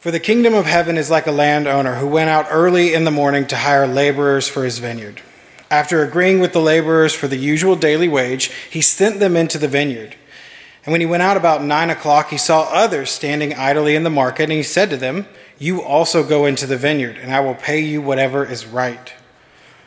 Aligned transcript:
For 0.00 0.12
the 0.12 0.20
kingdom 0.20 0.54
of 0.54 0.66
heaven 0.66 0.96
is 0.96 1.10
like 1.10 1.26
a 1.26 1.32
landowner 1.32 1.96
who 1.96 2.06
went 2.06 2.30
out 2.30 2.46
early 2.52 2.94
in 2.94 3.02
the 3.02 3.10
morning 3.10 3.48
to 3.48 3.56
hire 3.56 3.84
laborers 3.84 4.46
for 4.46 4.62
his 4.62 4.78
vineyard. 4.78 5.22
After 5.72 6.04
agreeing 6.04 6.38
with 6.38 6.52
the 6.52 6.60
laborers 6.60 7.14
for 7.14 7.26
the 7.26 7.36
usual 7.36 7.74
daily 7.74 8.06
wage, 8.06 8.52
he 8.70 8.80
sent 8.80 9.18
them 9.18 9.36
into 9.36 9.58
the 9.58 9.66
vineyard. 9.66 10.14
And 10.86 10.92
when 10.92 11.00
he 11.00 11.06
went 11.06 11.24
out 11.24 11.36
about 11.36 11.64
nine 11.64 11.90
o'clock, 11.90 12.30
he 12.30 12.38
saw 12.38 12.68
others 12.70 13.10
standing 13.10 13.54
idly 13.54 13.96
in 13.96 14.04
the 14.04 14.08
market, 14.08 14.44
and 14.44 14.52
he 14.52 14.62
said 14.62 14.88
to 14.90 14.96
them, 14.96 15.26
You 15.58 15.82
also 15.82 16.22
go 16.22 16.46
into 16.46 16.68
the 16.68 16.76
vineyard, 16.76 17.18
and 17.18 17.34
I 17.34 17.40
will 17.40 17.56
pay 17.56 17.80
you 17.80 18.00
whatever 18.00 18.44
is 18.46 18.66
right. 18.66 19.12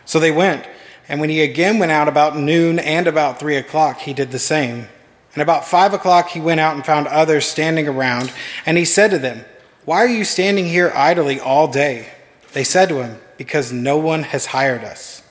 So 0.04 0.20
they 0.20 0.32
went. 0.32 0.68
And 1.08 1.22
when 1.22 1.30
he 1.30 1.42
again 1.42 1.80
went 1.80 1.94
out 1.94 2.10
about 2.10 2.38
noon 2.38 2.80
and 2.80 3.08
about 3.08 3.40
three 3.40 3.56
o'clock, 3.56 4.00
he 4.00 4.14
did 4.14 4.32
the 4.32 4.40
same. 4.40 4.90
And 5.34 5.42
about 5.42 5.66
five 5.66 5.94
o'clock, 5.94 6.28
he 6.28 6.42
went 6.42 6.60
out 6.60 6.76
and 6.76 6.86
found 6.86 7.08
others 7.08 7.46
standing 7.46 7.88
around, 7.88 8.34
and 8.66 8.78
he 8.78 8.84
said 8.84 9.12
to 9.12 9.18
them, 9.18 9.46
why 9.92 10.06
are 10.06 10.08
you 10.08 10.24
standing 10.24 10.68
here 10.68 10.90
idly 10.96 11.38
all 11.38 11.68
day? 11.68 12.08
They 12.54 12.64
said 12.64 12.88
to 12.88 13.04
him, 13.04 13.20
Because 13.36 13.74
no 13.74 13.98
one 13.98 14.24
has 14.24 14.46
hired 14.46 14.86
us. 14.86 15.22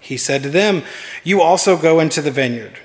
He 0.00 0.16
said 0.16 0.42
to 0.42 0.48
them, 0.48 0.84
You 1.22 1.42
also 1.42 1.76
go 1.76 2.00
into 2.00 2.22
the 2.22 2.30
vineyard. 2.30 2.78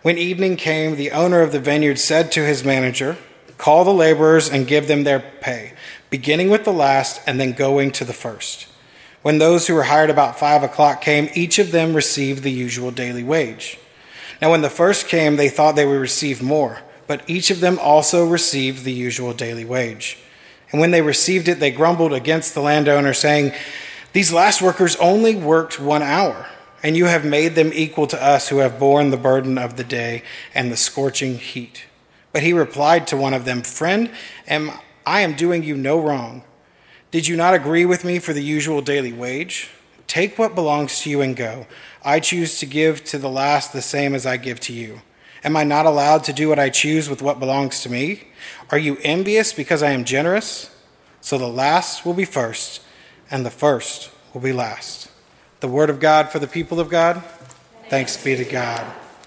When 0.00 0.16
evening 0.16 0.56
came, 0.56 0.96
the 0.96 1.10
owner 1.10 1.42
of 1.42 1.52
the 1.52 1.60
vineyard 1.60 1.98
said 1.98 2.32
to 2.32 2.46
his 2.46 2.64
manager, 2.64 3.18
Call 3.58 3.84
the 3.84 3.92
laborers 3.92 4.48
and 4.48 4.66
give 4.66 4.88
them 4.88 5.04
their 5.04 5.20
pay, 5.20 5.74
beginning 6.08 6.48
with 6.48 6.64
the 6.64 6.72
last 6.72 7.20
and 7.26 7.38
then 7.38 7.52
going 7.52 7.90
to 7.90 8.06
the 8.06 8.14
first. 8.14 8.68
When 9.20 9.36
those 9.36 9.66
who 9.66 9.74
were 9.74 9.82
hired 9.82 10.08
about 10.08 10.38
five 10.38 10.62
o'clock 10.62 11.02
came, 11.02 11.28
each 11.34 11.58
of 11.58 11.72
them 11.72 11.92
received 11.92 12.42
the 12.42 12.50
usual 12.50 12.90
daily 12.90 13.22
wage. 13.22 13.78
Now, 14.40 14.50
when 14.50 14.62
the 14.62 14.70
first 14.70 15.08
came, 15.08 15.36
they 15.36 15.50
thought 15.50 15.76
they 15.76 15.84
would 15.84 16.00
receive 16.00 16.40
more, 16.40 16.80
but 17.06 17.20
each 17.28 17.50
of 17.50 17.60
them 17.60 17.78
also 17.78 18.26
received 18.26 18.84
the 18.84 18.94
usual 18.94 19.34
daily 19.34 19.66
wage. 19.66 20.16
And 20.70 20.80
when 20.80 20.90
they 20.90 21.02
received 21.02 21.48
it, 21.48 21.60
they 21.60 21.70
grumbled 21.70 22.12
against 22.12 22.54
the 22.54 22.60
landowner, 22.60 23.14
saying, 23.14 23.52
These 24.12 24.32
last 24.32 24.60
workers 24.60 24.96
only 24.96 25.34
worked 25.34 25.80
one 25.80 26.02
hour, 26.02 26.46
and 26.82 26.96
you 26.96 27.06
have 27.06 27.24
made 27.24 27.54
them 27.54 27.70
equal 27.72 28.06
to 28.08 28.22
us 28.22 28.48
who 28.48 28.58
have 28.58 28.78
borne 28.78 29.10
the 29.10 29.16
burden 29.16 29.56
of 29.56 29.76
the 29.76 29.84
day 29.84 30.22
and 30.54 30.70
the 30.70 30.76
scorching 30.76 31.38
heat. 31.38 31.84
But 32.32 32.42
he 32.42 32.52
replied 32.52 33.06
to 33.08 33.16
one 33.16 33.34
of 33.34 33.44
them, 33.44 33.62
Friend, 33.62 34.10
am, 34.46 34.72
I 35.06 35.22
am 35.22 35.34
doing 35.34 35.62
you 35.62 35.76
no 35.76 35.98
wrong. 35.98 36.44
Did 37.10 37.26
you 37.26 37.36
not 37.36 37.54
agree 37.54 37.86
with 37.86 38.04
me 38.04 38.18
for 38.18 38.34
the 38.34 38.42
usual 38.42 38.82
daily 38.82 39.12
wage? 39.12 39.70
Take 40.06 40.38
what 40.38 40.54
belongs 40.54 41.00
to 41.00 41.10
you 41.10 41.22
and 41.22 41.34
go. 41.34 41.66
I 42.02 42.20
choose 42.20 42.58
to 42.60 42.66
give 42.66 43.04
to 43.04 43.18
the 43.18 43.30
last 43.30 43.72
the 43.72 43.82
same 43.82 44.14
as 44.14 44.26
I 44.26 44.36
give 44.36 44.60
to 44.60 44.72
you. 44.74 45.00
Am 45.42 45.56
I 45.56 45.64
not 45.64 45.86
allowed 45.86 46.24
to 46.24 46.32
do 46.32 46.48
what 46.48 46.58
I 46.58 46.68
choose 46.68 47.08
with 47.08 47.22
what 47.22 47.38
belongs 47.38 47.82
to 47.82 47.90
me? 47.90 48.27
Are 48.70 48.78
you 48.78 48.98
envious 49.02 49.52
because 49.52 49.82
I 49.82 49.90
am 49.90 50.04
generous? 50.04 50.74
So 51.20 51.38
the 51.38 51.48
last 51.48 52.06
will 52.06 52.14
be 52.14 52.24
first, 52.24 52.82
and 53.30 53.44
the 53.44 53.50
first 53.50 54.10
will 54.32 54.40
be 54.40 54.52
last. 54.52 55.10
The 55.60 55.68
word 55.68 55.90
of 55.90 56.00
God 56.00 56.30
for 56.30 56.38
the 56.38 56.46
people 56.46 56.80
of 56.80 56.88
God. 56.88 57.22
Thanks 57.88 58.22
be 58.22 58.36
to 58.36 58.44
God. 58.44 58.86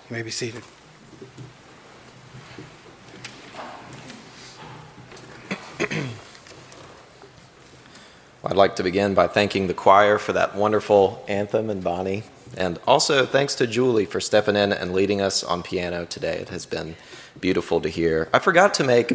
You 0.09 0.16
may 0.16 0.22
be 0.22 0.31
seated. 0.31 0.64
I'd 8.44 8.58
like 8.58 8.75
to 8.78 8.84
begin 8.84 9.14
by 9.14 9.28
thanking 9.28 9.68
the 9.68 9.73
choir 9.73 10.18
for 10.18 10.34
that 10.34 10.56
wonderful 10.56 11.23
anthem 11.28 11.70
and 11.70 11.84
Bonnie. 11.84 12.23
And 12.57 12.80
also 12.85 13.25
thanks 13.25 13.55
to 13.55 13.67
Julie 13.67 14.05
for 14.05 14.19
stepping 14.19 14.55
in 14.55 14.73
and 14.73 14.94
leading 14.94 15.21
us 15.21 15.44
on 15.44 15.63
piano 15.63 16.05
today. 16.05 16.38
It 16.38 16.49
has 16.49 16.66
been 16.66 16.95
beautiful 17.39 17.81
to 17.81 17.89
hear. 17.89 18.30
I 18.33 18.39
forgot 18.39 18.73
to 18.75 18.83
make 18.83 19.11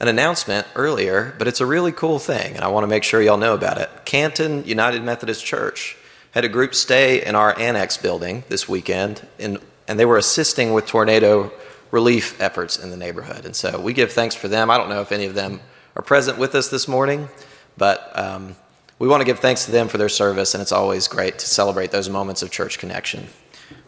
an 0.00 0.08
announcement 0.08 0.66
earlier, 0.74 1.34
but 1.38 1.48
it's 1.48 1.60
a 1.60 1.66
really 1.66 1.92
cool 1.92 2.18
thing, 2.18 2.54
and 2.54 2.64
I 2.64 2.68
want 2.68 2.84
to 2.84 2.88
make 2.88 3.02
sure 3.02 3.20
y'all 3.20 3.36
know 3.36 3.54
about 3.54 3.78
it. 3.78 3.90
Canton 4.04 4.64
United 4.64 5.02
Methodist 5.02 5.44
Church 5.44 5.96
had 6.32 6.44
a 6.44 6.48
group 6.48 6.74
stay 6.74 7.24
in 7.24 7.34
our 7.34 7.58
annex 7.58 7.96
building 7.96 8.44
this 8.48 8.68
weekend, 8.68 9.26
and, 9.38 9.58
and 9.88 9.98
they 9.98 10.04
were 10.04 10.18
assisting 10.18 10.72
with 10.72 10.86
tornado 10.86 11.50
relief 11.90 12.40
efforts 12.40 12.78
in 12.78 12.90
the 12.90 12.96
neighborhood. 12.96 13.44
And 13.44 13.56
so 13.56 13.80
we 13.80 13.92
give 13.92 14.12
thanks 14.12 14.34
for 14.34 14.46
them. 14.46 14.70
I 14.70 14.76
don't 14.76 14.88
know 14.88 15.00
if 15.00 15.10
any 15.10 15.24
of 15.24 15.34
them 15.34 15.60
are 15.96 16.02
present 16.02 16.38
with 16.38 16.54
us 16.54 16.68
this 16.68 16.86
morning, 16.86 17.28
but 17.76 18.16
um, 18.16 18.56
we 18.98 19.06
want 19.08 19.20
to 19.20 19.24
give 19.24 19.38
thanks 19.38 19.64
to 19.66 19.70
them 19.70 19.88
for 19.88 19.98
their 19.98 20.08
service, 20.08 20.54
and 20.54 20.62
it's 20.62 20.72
always 20.72 21.06
great 21.06 21.38
to 21.38 21.46
celebrate 21.46 21.90
those 21.90 22.08
moments 22.08 22.42
of 22.42 22.50
church 22.50 22.78
connection 22.78 23.28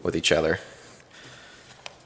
with 0.03 0.15
each 0.15 0.31
other. 0.31 0.59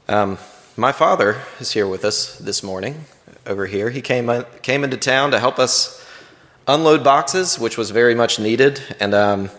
Um, 0.08 0.38
my 0.76 0.92
father 0.92 1.40
is 1.60 1.72
here 1.72 1.86
with 1.86 2.04
us 2.04 2.36
this 2.38 2.62
morning, 2.62 3.04
over 3.46 3.66
here. 3.66 3.90
He 3.90 4.00
came, 4.00 4.28
uh, 4.28 4.42
came 4.62 4.84
into 4.84 4.96
town 4.96 5.30
to 5.30 5.38
help 5.38 5.58
us 5.58 6.04
unload 6.66 7.04
boxes, 7.04 7.58
which 7.58 7.78
was 7.78 7.90
very 7.90 8.14
much 8.14 8.38
needed. 8.38 8.80
And 8.98 9.14
um, 9.14 9.50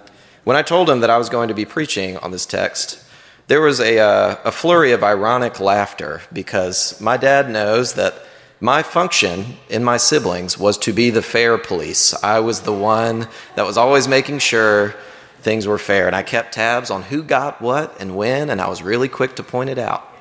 when 0.43 0.57
I 0.57 0.61
told 0.61 0.89
him 0.89 0.99
that 0.99 1.09
I 1.09 1.17
was 1.17 1.29
going 1.29 1.47
to 1.47 1.53
be 1.53 1.65
preaching 1.65 2.17
on 2.17 2.31
this 2.31 2.45
text, 2.45 3.03
there 3.47 3.61
was 3.61 3.79
a, 3.79 3.99
uh, 3.99 4.35
a 4.43 4.51
flurry 4.51 4.91
of 4.91 5.03
ironic 5.03 5.61
laughter 5.61 6.21
because 6.33 6.99
my 6.99 7.15
dad 7.15 7.49
knows 7.49 7.93
that 7.93 8.26
my 8.59 8.81
function 8.81 9.57
in 9.69 9.83
my 9.83 9.97
siblings 9.97 10.57
was 10.57 10.77
to 10.79 10.93
be 10.93 11.09
the 11.09 11.21
fair 11.21 11.57
police. 11.57 12.13
I 12.23 12.39
was 12.39 12.61
the 12.61 12.73
one 12.73 13.27
that 13.55 13.65
was 13.65 13.77
always 13.77 14.07
making 14.07 14.39
sure 14.39 14.95
things 15.41 15.67
were 15.67 15.77
fair. 15.77 16.07
And 16.07 16.15
I 16.15 16.23
kept 16.23 16.53
tabs 16.53 16.89
on 16.89 17.03
who 17.03 17.21
got 17.21 17.61
what 17.61 17.99
and 18.01 18.15
when, 18.15 18.49
and 18.49 18.59
I 18.59 18.67
was 18.67 18.81
really 18.81 19.07
quick 19.07 19.35
to 19.35 19.43
point 19.43 19.69
it 19.69 19.77
out. 19.77 20.11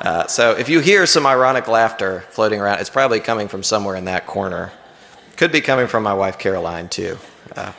Uh, 0.00 0.26
so 0.26 0.52
if 0.52 0.68
you 0.68 0.80
hear 0.80 1.06
some 1.06 1.26
ironic 1.26 1.66
laughter 1.66 2.24
floating 2.30 2.60
around, 2.60 2.80
it's 2.80 2.90
probably 2.90 3.20
coming 3.20 3.48
from 3.48 3.62
somewhere 3.62 3.96
in 3.96 4.04
that 4.04 4.26
corner. 4.26 4.70
Could 5.36 5.50
be 5.50 5.62
coming 5.62 5.86
from 5.86 6.02
my 6.02 6.12
wife 6.12 6.38
Caroline, 6.38 6.88
too. 6.88 7.18
Uh, 7.56 7.72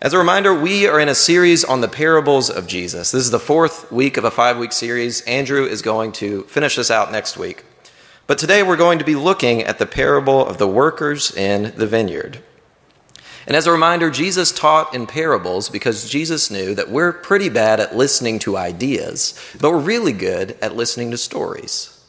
as 0.00 0.12
a 0.12 0.18
reminder, 0.18 0.54
we 0.54 0.86
are 0.86 1.00
in 1.00 1.08
a 1.08 1.14
series 1.14 1.64
on 1.64 1.80
the 1.80 1.88
parables 1.88 2.48
of 2.48 2.66
Jesus. 2.66 3.10
This 3.10 3.24
is 3.24 3.30
the 3.30 3.38
fourth 3.40 3.90
week 3.90 4.16
of 4.16 4.24
a 4.24 4.30
five 4.30 4.56
week 4.58 4.72
series. 4.72 5.20
Andrew 5.22 5.64
is 5.64 5.82
going 5.82 6.12
to 6.12 6.44
finish 6.44 6.76
this 6.76 6.90
out 6.90 7.10
next 7.10 7.36
week. 7.36 7.64
But 8.32 8.38
today 8.38 8.62
we're 8.62 8.78
going 8.78 8.98
to 8.98 9.04
be 9.04 9.14
looking 9.14 9.60
at 9.60 9.78
the 9.78 9.84
parable 9.84 10.46
of 10.46 10.56
the 10.56 10.66
workers 10.66 11.36
in 11.36 11.74
the 11.76 11.86
vineyard. 11.86 12.38
And 13.46 13.54
as 13.54 13.66
a 13.66 13.70
reminder, 13.70 14.10
Jesus 14.10 14.50
taught 14.50 14.94
in 14.94 15.06
parables 15.06 15.68
because 15.68 16.08
Jesus 16.08 16.50
knew 16.50 16.74
that 16.76 16.88
we're 16.88 17.12
pretty 17.12 17.50
bad 17.50 17.78
at 17.78 17.94
listening 17.94 18.38
to 18.38 18.56
ideas, 18.56 19.38
but 19.60 19.70
we're 19.70 19.80
really 19.80 20.14
good 20.14 20.56
at 20.62 20.74
listening 20.74 21.10
to 21.10 21.18
stories. 21.18 22.02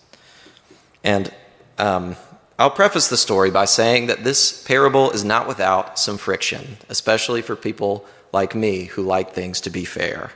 And 1.04 1.30
um, 1.78 2.16
I'll 2.58 2.72
preface 2.72 3.10
the 3.10 3.18
story 3.18 3.52
by 3.52 3.66
saying 3.66 4.06
that 4.06 4.24
this 4.24 4.64
parable 4.64 5.12
is 5.12 5.26
not 5.26 5.46
without 5.46 6.00
some 6.00 6.18
friction, 6.18 6.78
especially 6.88 7.42
for 7.42 7.58
people 7.58 8.06
like 8.32 8.56
me 8.56 8.86
who 8.86 9.04
like 9.04 9.34
things 9.34 9.60
to 9.60 9.70
be 9.70 9.84
fair. 9.84 10.32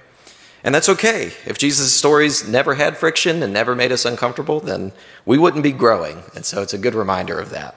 And 0.68 0.76
that's 0.76 0.90
okay. 0.90 1.32
If 1.46 1.58
Jesus' 1.58 1.94
stories 1.94 2.46
never 2.46 2.76
had 2.76 2.98
friction 2.98 3.42
and 3.42 3.54
never 3.54 3.74
made 3.74 3.94
us 3.94 4.04
uncomfortable, 4.04 4.60
then 4.60 4.92
we 5.26 5.38
wouldn't 5.38 5.64
be 5.64 5.72
growing. 5.72 6.24
And 6.36 6.44
so 6.44 6.62
it's 6.62 6.74
a 6.74 6.78
good 6.78 6.94
reminder 6.94 7.40
of 7.40 7.52
that. 7.52 7.74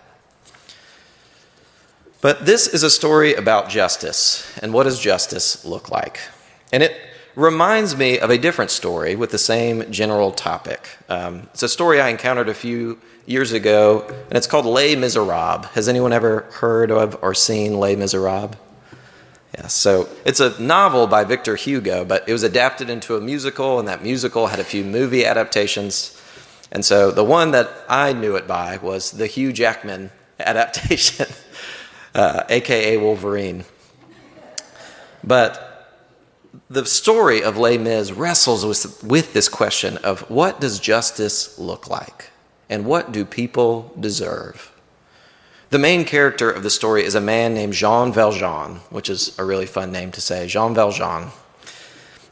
But 2.20 2.46
this 2.46 2.66
is 2.66 2.82
a 2.82 2.90
story 2.90 3.34
about 3.34 3.68
justice. 3.68 4.58
And 4.60 4.72
what 4.72 4.82
does 4.82 4.98
justice 4.98 5.64
look 5.64 5.88
like? 5.88 6.18
And 6.72 6.82
it 6.82 7.00
reminds 7.36 7.96
me 7.96 8.18
of 8.18 8.28
a 8.28 8.38
different 8.38 8.72
story 8.72 9.14
with 9.14 9.30
the 9.30 9.38
same 9.38 9.88
general 9.92 10.32
topic. 10.32 10.88
Um, 11.08 11.48
it's 11.52 11.62
a 11.62 11.68
story 11.68 12.00
I 12.00 12.08
encountered 12.08 12.48
a 12.48 12.54
few 12.54 12.98
years 13.24 13.52
ago, 13.52 14.04
and 14.08 14.36
it's 14.36 14.48
called 14.48 14.66
Les 14.66 14.96
Miserables. 14.96 15.66
Has 15.74 15.88
anyone 15.88 16.12
ever 16.12 16.40
heard 16.54 16.90
of 16.90 17.16
or 17.22 17.34
seen 17.34 17.78
Les 17.78 17.94
Miserables? 17.94 18.56
Yeah, 19.54 19.66
so 19.66 20.08
it's 20.24 20.40
a 20.40 20.60
novel 20.62 21.06
by 21.06 21.24
Victor 21.24 21.56
Hugo, 21.56 22.04
but 22.04 22.28
it 22.28 22.32
was 22.32 22.44
adapted 22.44 22.88
into 22.88 23.16
a 23.16 23.20
musical, 23.20 23.78
and 23.78 23.88
that 23.88 24.02
musical 24.02 24.46
had 24.46 24.60
a 24.60 24.64
few 24.64 24.84
movie 24.84 25.24
adaptations. 25.24 26.20
And 26.70 26.84
so 26.84 27.10
the 27.10 27.24
one 27.24 27.50
that 27.50 27.68
I 27.88 28.12
knew 28.12 28.36
it 28.36 28.46
by 28.46 28.76
was 28.76 29.10
the 29.10 29.26
Hugh 29.26 29.52
Jackman 29.52 30.12
adaptation 30.38 31.26
uh, 32.14 32.44
aka 32.48 32.96
Wolverine. 32.96 33.64
But 35.22 35.66
the 36.68 36.86
story 36.86 37.42
of 37.42 37.56
Les 37.56 37.78
Mis 37.78 38.12
wrestles 38.12 38.64
with, 38.64 39.02
with 39.04 39.32
this 39.32 39.48
question 39.48 39.96
of 39.98 40.20
what 40.30 40.60
does 40.60 40.78
justice 40.78 41.58
look 41.58 41.88
like? 41.88 42.30
And 42.68 42.86
what 42.86 43.12
do 43.12 43.24
people 43.24 43.92
deserve? 43.98 44.72
The 45.70 45.78
main 45.78 46.04
character 46.04 46.50
of 46.50 46.64
the 46.64 46.70
story 46.70 47.04
is 47.04 47.14
a 47.14 47.20
man 47.20 47.54
named 47.54 47.74
Jean 47.74 48.12
Valjean, 48.12 48.80
which 48.90 49.08
is 49.08 49.38
a 49.38 49.44
really 49.44 49.66
fun 49.66 49.92
name 49.92 50.10
to 50.10 50.20
say, 50.20 50.48
Jean 50.48 50.74
Valjean. 50.74 51.28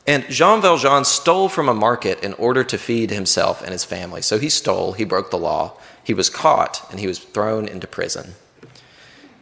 And 0.09 0.25
Jean 0.29 0.61
Valjean 0.61 1.05
stole 1.05 1.49
from 1.49 1.69
a 1.69 1.75
market 1.75 2.21
in 2.25 2.33
order 2.35 2.65
to 2.65 2.77
feed 2.77 3.13
himself 3.13 3.63
and 3.63 3.71
his 3.71 3.85
family. 3.85 4.23
So 4.23 4.41
he 4.41 4.49
stole, 4.49 4.95
he 4.95 5.05
broke 5.05 5.31
the 5.31 5.39
law, 5.39 5.75
he 6.03 6.15
was 6.15 6.29
caught, 6.29 6.85
and 6.91 6.99
he 6.99 7.07
was 7.07 7.21
thrown 7.21 7.69
into 7.69 7.87
prison. 7.87 8.35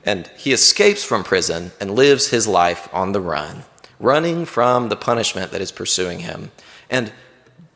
And 0.05 0.27
he 0.37 0.53
escapes 0.53 1.03
from 1.03 1.25
prison 1.25 1.73
and 1.81 1.95
lives 1.95 2.29
his 2.29 2.47
life 2.47 2.91
on 2.93 3.13
the 3.13 3.21
run, 3.23 3.65
running 3.99 4.45
from 4.45 4.91
the 4.91 4.97
punishment 4.97 5.53
that 5.53 5.63
is 5.63 5.73
pursuing 5.73 6.19
him. 6.19 6.51
And 6.91 7.13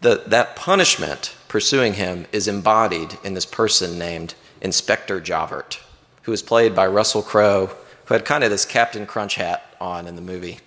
the, 0.03 0.23
that 0.27 0.55
punishment 0.55 1.35
pursuing 1.49 1.95
him 1.95 2.27
is 2.31 2.47
embodied 2.47 3.17
in 3.25 3.33
this 3.33 3.47
person 3.47 3.99
named 3.99 4.35
Inspector 4.61 5.19
Javert. 5.23 5.81
Who 6.23 6.31
was 6.31 6.43
played 6.43 6.75
by 6.75 6.87
Russell 6.87 7.23
Crowe, 7.23 7.71
who 8.07 8.15
had 8.15 8.25
kind 8.25 8.45
of 8.45 8.51
this 8.51 8.65
Captain 8.65 9.07
Crunch 9.07 9.37
hat 9.37 9.63
on 9.81 10.07
in 10.07 10.17
the 10.17 10.23
movie. 10.23 10.59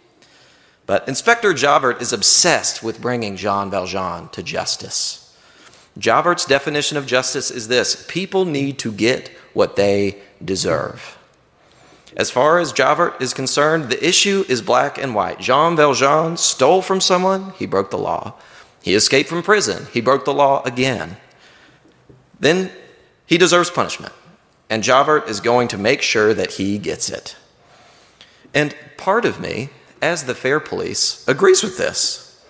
But 0.85 1.07
Inspector 1.07 1.53
Javert 1.53 2.01
is 2.01 2.11
obsessed 2.11 2.83
with 2.83 3.01
bringing 3.01 3.35
Jean 3.35 3.69
Valjean 3.69 4.29
to 4.29 4.43
justice. 4.43 5.19
Javert's 5.97 6.45
definition 6.45 6.97
of 6.97 7.05
justice 7.05 7.51
is 7.51 7.67
this 7.67 8.05
people 8.07 8.45
need 8.45 8.79
to 8.79 8.91
get 8.91 9.29
what 9.53 9.75
they 9.75 10.17
deserve. 10.43 11.17
As 12.15 12.29
far 12.29 12.59
as 12.59 12.71
Javert 12.71 13.21
is 13.21 13.33
concerned, 13.33 13.89
the 13.89 14.07
issue 14.07 14.45
is 14.47 14.61
black 14.61 14.97
and 14.97 15.15
white. 15.15 15.39
Jean 15.39 15.75
Valjean 15.75 16.37
stole 16.37 16.81
from 16.81 17.01
someone, 17.01 17.51
he 17.57 17.65
broke 17.65 17.89
the 17.89 17.97
law. 17.97 18.33
He 18.81 18.93
escaped 18.93 19.29
from 19.29 19.41
prison, 19.41 19.87
he 19.91 20.01
broke 20.01 20.25
the 20.25 20.33
law 20.33 20.61
again. 20.63 21.17
Then 22.39 22.71
he 23.25 23.37
deserves 23.37 23.69
punishment, 23.69 24.13
and 24.73 24.81
Javert 24.81 25.29
is 25.29 25.39
going 25.39 25.67
to 25.67 25.77
make 25.77 26.01
sure 26.01 26.33
that 26.33 26.53
he 26.53 26.79
gets 26.79 27.07
it. 27.07 27.35
And 28.55 28.75
part 28.97 29.23
of 29.23 29.39
me, 29.39 29.69
as 30.01 30.23
the 30.23 30.33
fair 30.33 30.59
police, 30.59 31.23
agrees 31.27 31.61
with 31.61 31.77
this. 31.77 32.43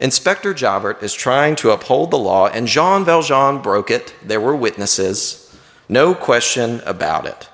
Inspector 0.00 0.54
Javert 0.54 1.02
is 1.02 1.12
trying 1.12 1.56
to 1.56 1.72
uphold 1.72 2.10
the 2.10 2.16
law, 2.16 2.46
and 2.46 2.66
Jean 2.66 3.04
Valjean 3.04 3.60
broke 3.60 3.90
it. 3.90 4.14
There 4.24 4.40
were 4.40 4.56
witnesses, 4.56 5.54
no 5.90 6.14
question 6.14 6.80
about 6.86 7.26
it. 7.26 7.50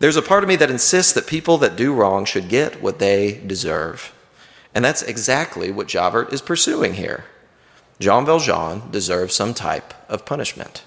There's 0.00 0.16
a 0.16 0.20
part 0.20 0.44
of 0.44 0.48
me 0.50 0.56
that 0.56 0.70
insists 0.70 1.14
that 1.14 1.26
people 1.26 1.56
that 1.56 1.76
do 1.76 1.94
wrong 1.94 2.26
should 2.26 2.50
get 2.50 2.82
what 2.82 2.98
they 2.98 3.40
deserve. 3.46 4.12
And 4.74 4.84
that's 4.84 5.00
exactly 5.00 5.70
what 5.70 5.88
Javert 5.88 6.30
is 6.30 6.42
pursuing 6.42 6.92
here. 6.92 7.24
Jean 8.00 8.26
Valjean 8.26 8.90
deserves 8.90 9.34
some 9.34 9.54
type 9.54 9.94
of 10.10 10.26
punishment. 10.26 10.82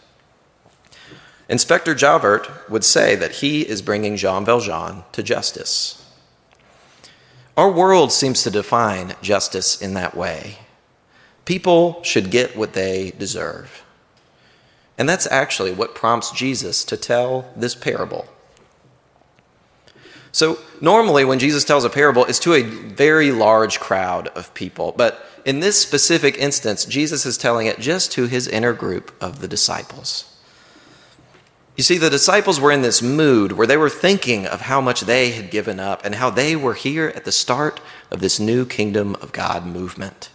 Inspector 1.51 1.94
Javert 1.95 2.50
would 2.69 2.86
say 2.86 3.13
that 3.18 3.33
he 3.33 3.68
is 3.68 3.81
bringing 3.81 4.15
Jean 4.15 4.45
Valjean 4.45 5.03
to 5.12 5.21
justice. 5.21 6.01
Our 7.57 7.69
world 7.69 8.13
seems 8.13 8.42
to 8.44 8.50
define 8.50 9.15
justice 9.21 9.81
in 9.81 9.94
that 9.95 10.15
way. 10.15 10.59
People 11.44 12.01
should 12.03 12.31
get 12.31 12.56
what 12.56 12.71
they 12.71 13.12
deserve. 13.19 13.83
And 14.98 15.09
that's 15.09 15.27
actually 15.27 15.74
what 15.74 15.94
prompts 15.94 16.31
Jesus 16.31 16.86
to 16.86 16.95
tell 16.95 17.51
this 17.53 17.75
parable. 17.75 18.30
So, 20.31 20.57
normally, 20.80 21.25
when 21.25 21.39
Jesus 21.39 21.65
tells 21.65 21.83
a 21.83 21.89
parable, 21.89 22.24
it's 22.24 22.39
to 22.39 22.53
a 22.53 22.63
very 22.63 23.33
large 23.33 23.81
crowd 23.81 24.30
of 24.30 24.53
people. 24.53 24.94
But 24.95 25.25
in 25.44 25.59
this 25.59 25.77
specific 25.77 26.38
instance, 26.38 26.86
Jesus 26.86 27.25
is 27.25 27.38
telling 27.38 27.68
it 27.68 27.81
just 27.81 28.13
to 28.13 28.27
his 28.27 28.48
inner 28.48 28.71
group 28.71 29.13
of 29.19 29.42
the 29.42 29.50
disciples. 29.50 30.30
You 31.77 31.83
see, 31.83 31.97
the 31.97 32.09
disciples 32.09 32.59
were 32.59 32.71
in 32.71 32.81
this 32.81 33.01
mood 33.01 33.53
where 33.53 33.68
they 33.68 33.77
were 33.77 33.89
thinking 33.89 34.45
of 34.45 34.62
how 34.62 34.81
much 34.81 35.01
they 35.01 35.31
had 35.31 35.50
given 35.50 35.79
up 35.79 36.03
and 36.03 36.15
how 36.15 36.29
they 36.29 36.56
were 36.56 36.73
here 36.73 37.12
at 37.15 37.25
the 37.25 37.31
start 37.31 37.79
of 38.12 38.19
this 38.19 38.39
new 38.39 38.65
kingdom 38.65 39.15
of 39.15 39.31
God 39.31 39.65
movement 39.65 40.29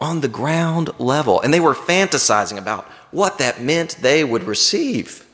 on 0.00 0.20
the 0.20 0.28
ground 0.28 0.90
level. 0.98 1.40
And 1.40 1.54
they 1.54 1.60
were 1.60 1.74
fantasizing 1.74 2.58
about 2.58 2.84
what 3.10 3.38
that 3.38 3.62
meant 3.62 3.96
they 4.00 4.24
would 4.24 4.42
receive. 4.42 5.24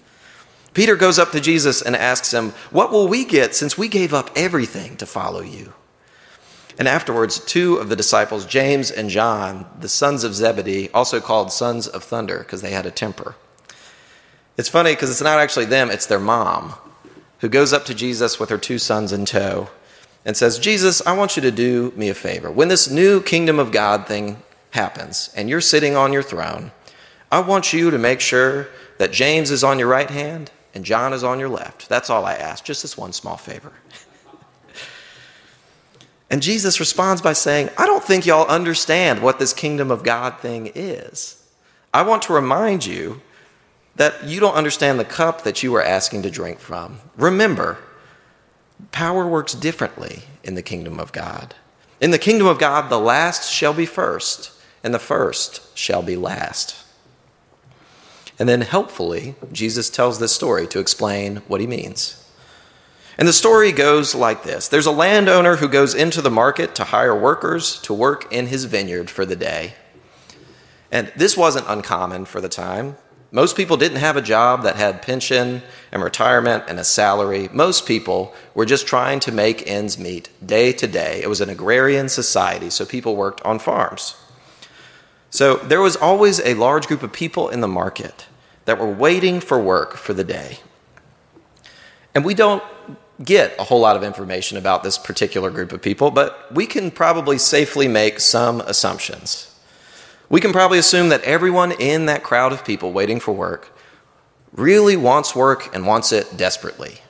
Peter 0.75 0.96
goes 0.96 1.19
up 1.19 1.32
to 1.32 1.40
Jesus 1.40 1.82
and 1.82 1.96
asks 1.96 2.32
him, 2.32 2.50
What 2.70 2.93
will 2.93 3.08
we 3.08 3.25
get 3.25 3.55
since 3.55 3.76
we 3.76 3.88
gave 3.88 4.14
up 4.14 4.31
everything 4.37 4.96
to 4.99 5.06
follow 5.06 5.40
you? 5.40 5.73
And 6.78 6.88
afterwards, 6.88 7.38
two 7.44 7.76
of 7.76 7.88
the 7.88 7.96
disciples, 7.96 8.46
James 8.46 8.90
and 8.90 9.11
John, 9.11 9.67
the 9.78 9.88
sons 9.88 10.25
of 10.25 10.35
Zebedee, 10.35 10.88
also 10.90 11.20
called 11.20 11.52
sons 11.52 11.87
of 11.87 12.02
thunder 12.02 12.38
because 12.38 12.62
they 12.62 12.70
had 12.70 12.87
a 12.87 12.90
temper. 12.90 13.35
It's 14.56 14.69
funny 14.69 14.93
because 14.93 15.10
it's 15.10 15.22
not 15.22 15.38
actually 15.38 15.64
them, 15.64 15.90
it's 15.90 16.06
their 16.06 16.20
mom 16.20 16.75
who 17.40 17.49
goes 17.49 17.72
up 17.72 17.84
to 17.87 17.94
Jesus 17.94 18.38
with 18.38 18.50
her 18.50 18.58
two 18.58 18.78
sons 18.78 19.12
in 19.12 19.25
tow 19.25 19.69
and 20.25 20.37
says, 20.37 20.58
Jesus, 20.58 21.04
I 21.06 21.16
want 21.16 21.37
you 21.37 21.43
to 21.43 21.50
do 21.50 21.93
me 21.96 22.08
a 22.08 22.14
favor. 22.14 22.50
When 22.50 22.69
this 22.69 22.90
new 22.90 23.20
kingdom 23.22 23.58
of 23.58 23.72
God 23.72 24.06
thing 24.06 24.43
happens 24.70 25.31
and 25.37 25.49
you're 25.49 25.60
sitting 25.60 25.96
on 25.96 26.12
your 26.12 26.22
throne, 26.22 26.70
I 27.31 27.40
want 27.40 27.72
you 27.72 27.90
to 27.90 27.99
make 27.99 28.20
sure 28.20 28.69
that 28.99 29.10
James 29.10 29.50
is 29.50 29.64
on 29.64 29.78
your 29.78 29.88
right 29.88 30.10
hand 30.10 30.50
and 30.75 30.84
John 30.84 31.12
is 31.12 31.25
on 31.25 31.40
your 31.40 31.49
left. 31.49 31.88
That's 31.88 32.10
all 32.10 32.25
I 32.25 32.34
ask, 32.34 32.64
just 32.64 32.82
this 32.82 32.96
one 32.96 33.12
small 33.12 33.37
favor. 33.37 33.72
and 36.31 36.43
Jesus 36.43 36.78
responds 36.78 37.20
by 37.22 37.32
saying, 37.32 37.70
I 37.76 37.87
don't 37.87 38.04
think 38.04 38.26
y'all 38.26 38.46
understand 38.46 39.22
what 39.22 39.38
this 39.38 39.52
kingdom 39.52 39.90
of 39.90 40.04
God 40.04 40.38
thing 40.38 40.70
is. 40.75 41.43
I 41.93 42.02
want 42.02 42.22
to 42.22 42.32
remind 42.32 42.87
you 42.87 43.20
that 43.96 44.24
you 44.24 44.40
don't 44.40 44.54
understand 44.54 44.98
the 44.98 45.04
cup 45.04 45.42
that 45.44 45.62
you 45.62 45.74
are 45.74 45.82
asking 45.82 46.22
to 46.22 46.30
drink 46.30 46.58
from. 46.58 46.98
Remember, 47.16 47.78
power 48.90 49.26
works 49.26 49.54
differently 49.54 50.22
in 50.42 50.54
the 50.54 50.62
kingdom 50.62 50.98
of 50.98 51.12
God. 51.12 51.54
In 52.00 52.10
the 52.10 52.18
kingdom 52.18 52.46
of 52.46 52.58
God, 52.58 52.88
the 52.88 52.98
last 52.98 53.52
shall 53.52 53.74
be 53.74 53.86
first, 53.86 54.50
and 54.82 54.92
the 54.92 54.98
first 54.98 55.76
shall 55.76 56.02
be 56.02 56.16
last. 56.16 56.76
And 58.38 58.48
then 58.48 58.62
helpfully, 58.62 59.36
Jesus 59.52 59.88
tells 59.88 60.18
this 60.18 60.34
story 60.34 60.66
to 60.68 60.80
explain 60.80 61.36
what 61.46 61.60
he 61.60 61.66
means. 61.66 62.18
And 63.18 63.28
the 63.28 63.32
story 63.32 63.72
goes 63.72 64.14
like 64.14 64.42
this 64.42 64.68
There's 64.68 64.86
a 64.86 64.90
landowner 64.90 65.56
who 65.56 65.68
goes 65.68 65.94
into 65.94 66.22
the 66.22 66.30
market 66.30 66.74
to 66.76 66.84
hire 66.84 67.14
workers 67.14 67.78
to 67.82 67.94
work 67.94 68.32
in 68.32 68.46
his 68.46 68.64
vineyard 68.64 69.10
for 69.10 69.24
the 69.26 69.36
day. 69.36 69.74
And 70.90 71.12
this 71.14 71.36
wasn't 71.36 71.68
uncommon 71.68 72.24
for 72.24 72.40
the 72.40 72.48
time. 72.48 72.96
Most 73.34 73.56
people 73.56 73.79
didn't 73.79 73.96
have 73.96 74.19
a 74.19 74.23
job 74.23 74.62
that 74.64 74.76
had 74.76 75.00
pension 75.00 75.62
and 75.90 76.02
retirement 76.02 76.64
and 76.69 76.79
a 76.79 76.84
salary. 76.84 77.49
Most 77.50 77.87
people 77.87 78.34
were 78.55 78.67
just 78.67 78.87
trying 78.87 79.20
to 79.20 79.32
make 79.32 79.67
ends 79.67 79.99
meet 79.99 80.29
day 80.44 80.70
to 80.73 80.87
day. 80.87 81.23
It 81.23 81.29
was 81.29 81.40
an 81.40 81.49
agrarian 81.49 82.11
society, 82.11 82.69
so 82.69 82.84
people 82.84 83.17
worked 83.17 83.40
on 83.40 83.58
farms. 83.58 84.17
So 85.31 85.56
there 85.56 85.81
was 85.81 85.96
always 85.96 86.40
a 86.40 86.52
large 86.52 86.87
group 86.87 87.02
of 87.02 87.11
people 87.11 87.49
in 87.49 87.62
the 87.62 87.69
market 87.69 88.26
that 88.67 88.79
were 88.79 88.93
waiting 88.93 89.40
for 89.40 89.58
work 89.58 89.96
for 89.96 90.12
the 90.12 90.25
day. 90.25 90.58
And 92.14 92.26
we 92.26 92.35
don't 92.35 92.62
get 93.25 93.55
a 93.58 93.64
whole 93.64 93.81
lot 93.81 93.96
of 93.96 94.02
information 94.02 94.58
about 94.58 94.82
this 94.82 94.99
particular 94.99 95.50
group 95.50 95.73
of 95.73 95.81
people, 95.81 96.11
but 96.11 96.52
we 96.52 96.67
can 96.67 96.90
probably 96.90 97.38
safely 97.38 97.88
make 97.88 98.20
some 98.20 98.61
assumptions. 98.61 99.51
We 100.32 100.40
can 100.40 100.52
probably 100.52 100.79
assume 100.79 101.11
that 101.11 101.25
everyone 101.25 101.73
in 101.73 102.06
that 102.06 102.23
crowd 102.23 102.55
of 102.55 102.64
people 102.64 102.90
waiting 102.90 103.20
for 103.20 103.32
work 103.32 103.70
really 104.55 104.96
wants 104.96 105.37
work 105.37 105.75
and 105.75 105.87
wants 105.87 106.11
it 106.11 106.38
desperately. 106.38 107.02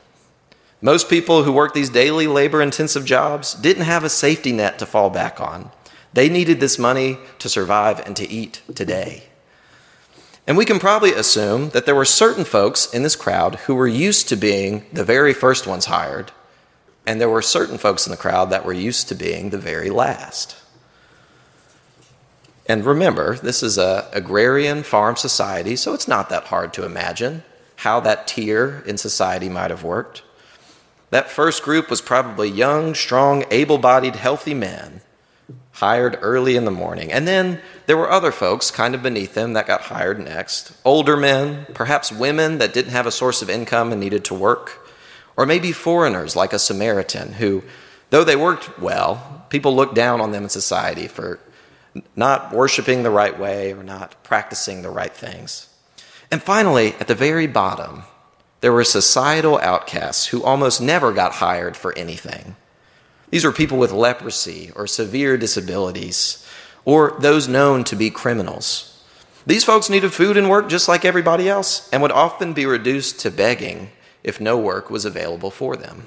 Most 0.81 1.08
people 1.08 1.44
who 1.44 1.53
work 1.53 1.73
these 1.73 1.89
daily 1.89 2.27
labor 2.27 2.61
intensive 2.61 3.05
jobs 3.05 3.55
didn't 3.55 3.85
have 3.85 4.03
a 4.03 4.08
safety 4.08 4.51
net 4.51 4.81
to 4.81 4.87
fall 4.87 5.08
back 5.08 5.41
on. 5.41 5.70
They 6.13 6.29
needed 6.29 6.58
this 6.58 6.81
money 6.81 7.17
to 7.39 7.49
survive 7.49 8.01
and 8.01 8.17
to 8.17 8.29
eat 8.29 8.61
today. 8.75 9.23
And 10.44 10.56
we 10.56 10.65
can 10.65 10.81
probably 10.81 11.13
assume 11.13 11.70
that 11.70 11.87
there 11.87 11.94
were 11.94 12.05
certain 12.05 12.43
folks 12.43 12.93
in 12.93 13.05
this 13.05 13.15
crowd 13.15 13.55
who 13.55 13.77
were 13.77 13.87
used 13.87 14.29
to 14.31 14.37
being 14.37 14.85
the 14.93 15.05
very 15.05 15.32
first 15.32 15.65
ones 15.65 15.85
hired, 15.85 16.32
and 17.06 17.20
there 17.20 17.31
were 17.31 17.41
certain 17.41 17.79
folks 17.79 18.05
in 18.05 18.11
the 18.11 18.17
crowd 18.17 18.51
that 18.51 18.65
were 18.65 18.73
used 18.73 19.06
to 19.11 19.15
being 19.15 19.51
the 19.51 19.58
very 19.58 19.91
last. 19.91 20.56
And 22.67 22.85
remember, 22.85 23.37
this 23.37 23.63
is 23.63 23.77
a 23.79 24.09
agrarian 24.13 24.83
farm 24.83 25.17
society, 25.17 25.77
so 25.77 25.95
it's 25.95 26.09
not 26.09 26.29
that 26.29 26.45
hard 26.45 26.73
to 26.75 26.85
imagine 26.85 27.43
how 27.77 28.01
that 28.01 28.29
tier 28.29 28.83
in 28.87 28.97
society 28.97 29.49
might 29.49 29.71
have 29.71 29.83
worked. 29.83 30.23
That 31.11 31.29
first 31.29 31.63
group 31.63 31.91
was 31.91 32.01
probably 32.01 32.49
young, 32.49 32.95
strong, 32.95 33.45
able 33.51 33.79
bodied, 33.79 34.17
healthy 34.17 34.55
men 34.55 35.03
hired 35.73 36.19
early 36.23 36.55
in 36.55 36.65
the 36.65 36.71
morning. 36.71 37.11
And 37.11 37.27
then 37.27 37.61
there 37.87 37.97
were 37.97 38.11
other 38.11 38.31
folks 38.31 38.71
kind 38.71 38.95
of 38.95 39.03
beneath 39.03 39.35
them 39.35 39.55
that 39.55 39.67
got 39.67 39.83
hired 39.83 40.21
next 40.21 40.73
older 40.85 41.17
men, 41.17 41.67
perhaps 41.75 42.13
women 42.13 42.59
that 42.59 42.73
didn't 42.73 42.93
have 42.93 43.07
a 43.07 43.11
source 43.11 43.43
of 43.43 43.51
income 43.51 43.91
and 43.91 44.01
needed 44.01 44.25
to 44.27 44.35
work, 44.35 44.89
or 45.37 45.45
maybe 45.45 45.73
foreigners 45.73 46.37
like 46.37 46.53
a 46.53 46.59
Samaritan 46.59 47.33
who, 47.33 47.63
though 48.11 48.25
they 48.25 48.37
worked 48.37 48.79
well, 48.79 49.45
people 49.49 49.75
looked 49.75 49.95
down 49.95 50.21
on 50.21 50.31
them 50.31 50.45
in 50.45 50.49
society 50.49 51.09
for 51.09 51.41
not 52.17 52.53
worshiping 52.53 53.03
the 53.03 53.11
right 53.11 53.39
way 53.39 53.72
or 53.72 53.82
not 53.82 54.22
practicing 54.25 54.82
the 54.82 54.91
right 54.91 55.13
things. 55.13 55.69
And 56.31 56.43
finally, 56.43 56.94
at 57.01 57.08
the 57.08 57.15
very 57.15 57.46
bottom, 57.46 58.05
there 58.63 58.72
were 58.72 58.84
societal 58.84 59.58
outcasts 59.58 60.27
who 60.27 60.43
almost 60.43 60.81
never 60.81 61.13
got 61.13 61.32
hired 61.32 61.77
for 61.77 61.96
anything. 61.99 62.56
These 63.31 63.44
were 63.44 63.53
people 63.53 63.79
with 63.79 63.93
leprosy 63.93 64.70
or 64.77 64.87
severe 64.87 65.37
disabilities, 65.37 66.46
or 66.84 67.17
those 67.19 67.49
known 67.49 67.84
to 67.84 67.96
be 67.96 68.11
criminals. 68.11 68.89
These 69.46 69.65
folks 69.65 69.91
needed 69.91 70.13
food 70.13 70.37
and 70.37 70.49
work 70.49 70.69
just 70.69 70.89
like 70.89 71.05
everybody 71.05 71.49
else 71.49 71.89
and 71.93 72.01
would 72.03 72.13
often 72.13 72.53
be 72.53 72.67
reduced 72.67 73.20
to 73.20 73.31
begging 73.31 73.91
if 74.22 74.41
no 74.41 74.56
work 74.56 74.91
was 74.91 75.05
available 75.05 75.51
for 75.51 75.77
them. 75.77 76.06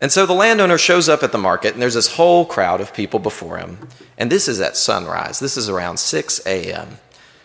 And 0.00 0.12
so 0.12 0.26
the 0.26 0.34
landowner 0.34 0.78
shows 0.78 1.08
up 1.08 1.22
at 1.22 1.32
the 1.32 1.38
market, 1.38 1.72
and 1.72 1.80
there's 1.80 1.94
this 1.94 2.14
whole 2.14 2.44
crowd 2.44 2.80
of 2.80 2.92
people 2.92 3.18
before 3.18 3.58
him. 3.58 3.88
And 4.18 4.30
this 4.30 4.46
is 4.46 4.60
at 4.60 4.76
sunrise. 4.76 5.38
This 5.38 5.56
is 5.56 5.68
around 5.68 5.98
6 5.98 6.46
a.m. 6.46 6.98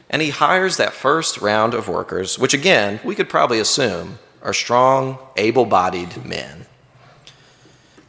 and 0.10 0.22
he 0.22 0.29
hires 0.29 0.77
that 0.77 0.93
first 0.93 1.41
round 1.41 1.74
of 1.74 1.88
workers, 1.88 2.38
which 2.38 2.53
again, 2.53 3.00
we 3.03 3.15
could 3.15 3.29
probably 3.29 3.60
assume 3.60 4.20
are 4.41 4.53
strong, 4.53 5.17
able 5.38 5.65
bodied 5.65 6.25
men. 6.25 6.65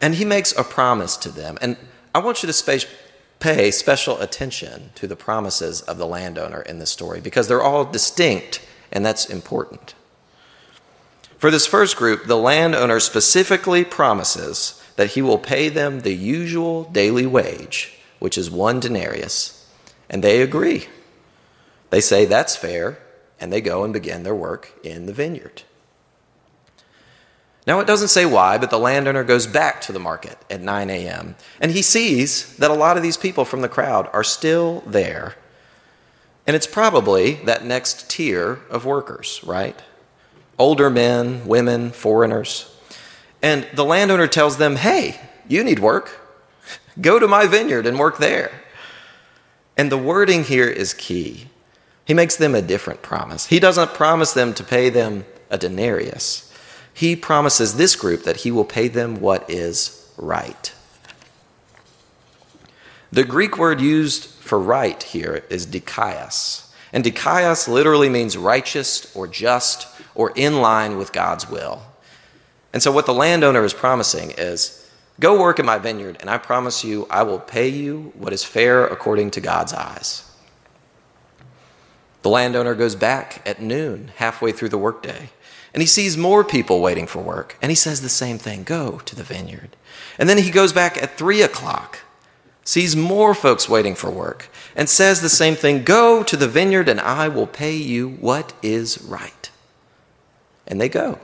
And 0.01 0.17
he 0.17 0.25
makes 0.25 0.53
a 0.57 0.65
promise 0.65 1.17
to 1.19 1.29
them. 1.29 1.59
And 1.61 1.77
I 2.15 2.19
want 2.19 2.43
you 2.43 2.49
to 2.49 2.53
space, 2.53 2.87
pay 3.39 3.71
special 3.71 4.21
attention 4.21 4.91
to 4.97 5.07
the 5.07 5.17
promises 5.17 5.83
of 5.83 5.99
the 5.99 6.07
landowner 6.07 6.63
in 6.63 6.79
this 6.79 6.91
story 6.91 7.21
because 7.21 7.49
they're 7.49 7.63
all 7.63 7.85
distinct, 7.85 8.61
and 8.91 9.05
that's 9.07 9.27
important. 9.27 9.95
For 11.43 11.51
this 11.51 11.67
first 11.67 11.97
group, 11.97 12.27
the 12.27 12.37
landowner 12.37 13.01
specifically 13.01 13.85
promises 13.85 14.81
that 14.95 15.11
he 15.15 15.23
will 15.23 15.39
pay 15.39 15.69
them 15.69 15.99
the 15.99 16.15
usual 16.15 16.85
daily 16.85 17.27
wage, 17.27 17.99
which 18.21 18.39
is 18.39 18.49
one 18.49 18.79
denarius, 18.79 19.69
and 20.09 20.23
they 20.23 20.41
agree. 20.41 20.87
They 21.91 22.01
say 22.01 22.27
that's 22.27 22.55
fair, 22.55 23.01
and 23.41 23.53
they 23.53 23.61
go 23.61 23.83
and 23.83 23.93
begin 23.93 24.23
their 24.23 24.37
work 24.37 24.73
in 24.85 25.07
the 25.07 25.13
vineyard. 25.13 25.63
Now, 27.67 27.81
it 27.81 27.89
doesn't 27.89 28.07
say 28.07 28.25
why, 28.25 28.57
but 28.57 28.71
the 28.71 28.79
landowner 28.79 29.25
goes 29.25 29.49
back 29.49 29.81
to 29.81 29.93
the 29.93 29.99
market 29.99 30.39
at 30.49 30.61
9 30.61 30.91
a.m. 30.91 31.35
and 31.59 31.73
he 31.73 31.83
sees 31.83 32.57
that 32.59 32.71
a 32.71 32.75
lot 32.75 32.97
of 32.97 33.03
these 33.03 33.17
people 33.17 33.45
from 33.45 33.63
the 33.63 33.69
crowd 33.69 34.09
are 34.13 34.23
still 34.23 34.85
there. 34.87 35.35
And 36.47 36.55
it's 36.55 36.69
probably 36.69 37.33
that 37.47 37.65
next 37.65 38.09
tier 38.09 38.61
of 38.71 38.85
workers, 38.85 39.41
right? 39.43 39.83
Older 40.59 40.91
men, 40.91 41.47
women, 41.47 41.91
foreigners. 41.91 42.75
And 43.43 43.67
the 43.75 43.85
landowner 43.85 44.29
tells 44.29 44.57
them, 44.57 44.77
hey, 44.77 45.21
you 45.49 45.65
need 45.65 45.79
work. 45.79 46.21
Go 47.01 47.19
to 47.19 47.27
my 47.27 47.47
vineyard 47.47 47.87
and 47.87 47.99
work 47.99 48.19
there. 48.19 48.53
And 49.77 49.91
the 49.91 49.99
wording 49.99 50.45
here 50.45 50.69
is 50.69 50.95
key. 50.95 51.49
He 52.05 52.15
makes 52.15 52.37
them 52.37 52.55
a 52.55 52.63
different 52.63 53.03
promise. 53.03 53.47
He 53.47 53.59
doesn't 53.59 53.95
promise 53.95 54.33
them 54.33 54.55
to 54.55 54.65
pay 54.65 54.91
them 54.91 55.25
a 55.51 55.59
denarius. 55.59 56.53
He 56.93 57.17
promises 57.17 57.77
this 57.77 57.97
group 57.97 58.25
that 58.25 58.39
he 58.39 58.51
will 58.51 58.65
pay 58.65 58.89
them 58.89 59.21
what 59.21 59.49
is 59.49 60.13
right. 60.17 60.73
The 63.11 63.25
Greek 63.25 63.59
word 63.59 63.81
used 63.81 64.27
for 64.27 64.59
right 64.59 65.03
here 65.03 65.45
is 65.51 65.67
dikaios. 65.67 66.71
And 66.93 67.05
dikaios 67.05 67.69
literally 67.69 68.09
means 68.09 68.37
righteous 68.37 69.15
or 69.17 69.27
just 69.27 69.87
or 70.15 70.33
in 70.35 70.61
line 70.61 70.97
with 70.97 71.13
God's 71.13 71.49
will. 71.49 71.83
And 72.73 72.83
so, 72.83 72.91
what 72.91 73.07
the 73.07 73.15
landowner 73.15 73.65
is 73.65 73.75
promising 73.75 74.33
is 74.33 74.91
go 75.21 75.39
work 75.39 75.59
in 75.59 75.67
my 75.67 75.79
vineyard, 75.79 76.17
and 76.21 76.31
I 76.31 76.39
promise 76.39 76.85
you, 76.85 77.07
I 77.11 77.23
will 77.23 77.39
pay 77.39 77.69
you 77.69 78.13
what 78.17 78.33
is 78.33 78.45
fair 78.45 78.87
according 78.87 79.31
to 79.33 79.41
God's 79.41 79.73
eyes. 79.73 80.29
The 82.23 82.31
landowner 82.31 82.75
goes 82.75 82.95
back 82.95 83.43
at 83.45 83.61
noon, 83.61 84.13
halfway 84.17 84.53
through 84.53 84.71
the 84.71 84.79
workday, 84.79 85.31
and 85.75 85.83
he 85.83 85.87
sees 85.87 86.17
more 86.17 86.45
people 86.45 86.81
waiting 86.81 87.07
for 87.07 87.21
work, 87.21 87.57
and 87.61 87.71
he 87.71 87.77
says 87.77 88.01
the 88.01 88.09
same 88.09 88.39
thing 88.39 88.63
go 88.63 88.99
to 89.01 89.17
the 89.17 89.25
vineyard. 89.25 89.77
And 90.19 90.29
then 90.29 90.39
he 90.39 90.51
goes 90.51 90.73
back 90.73 91.03
at 91.03 91.19
three 91.19 91.43
o'clock, 91.43 92.01
sees 92.65 92.95
more 92.95 93.35
folks 93.35 93.69
waiting 93.69 93.95
for 93.95 94.11
work, 94.11 94.49
and 94.77 94.89
says 94.89 95.21
the 95.21 95.29
same 95.29 95.57
thing 95.57 95.83
go 95.83 96.23
to 96.23 96.37
the 96.37 96.49
vineyard, 96.49 96.89
and 96.89 97.01
I 97.01 97.29
will 97.29 97.47
pay 97.47 97.75
you 97.75 98.11
what 98.11 98.53
is 98.63 99.03
right 99.03 99.42
and 100.67 100.81
they 100.81 100.89
go. 100.89 101.19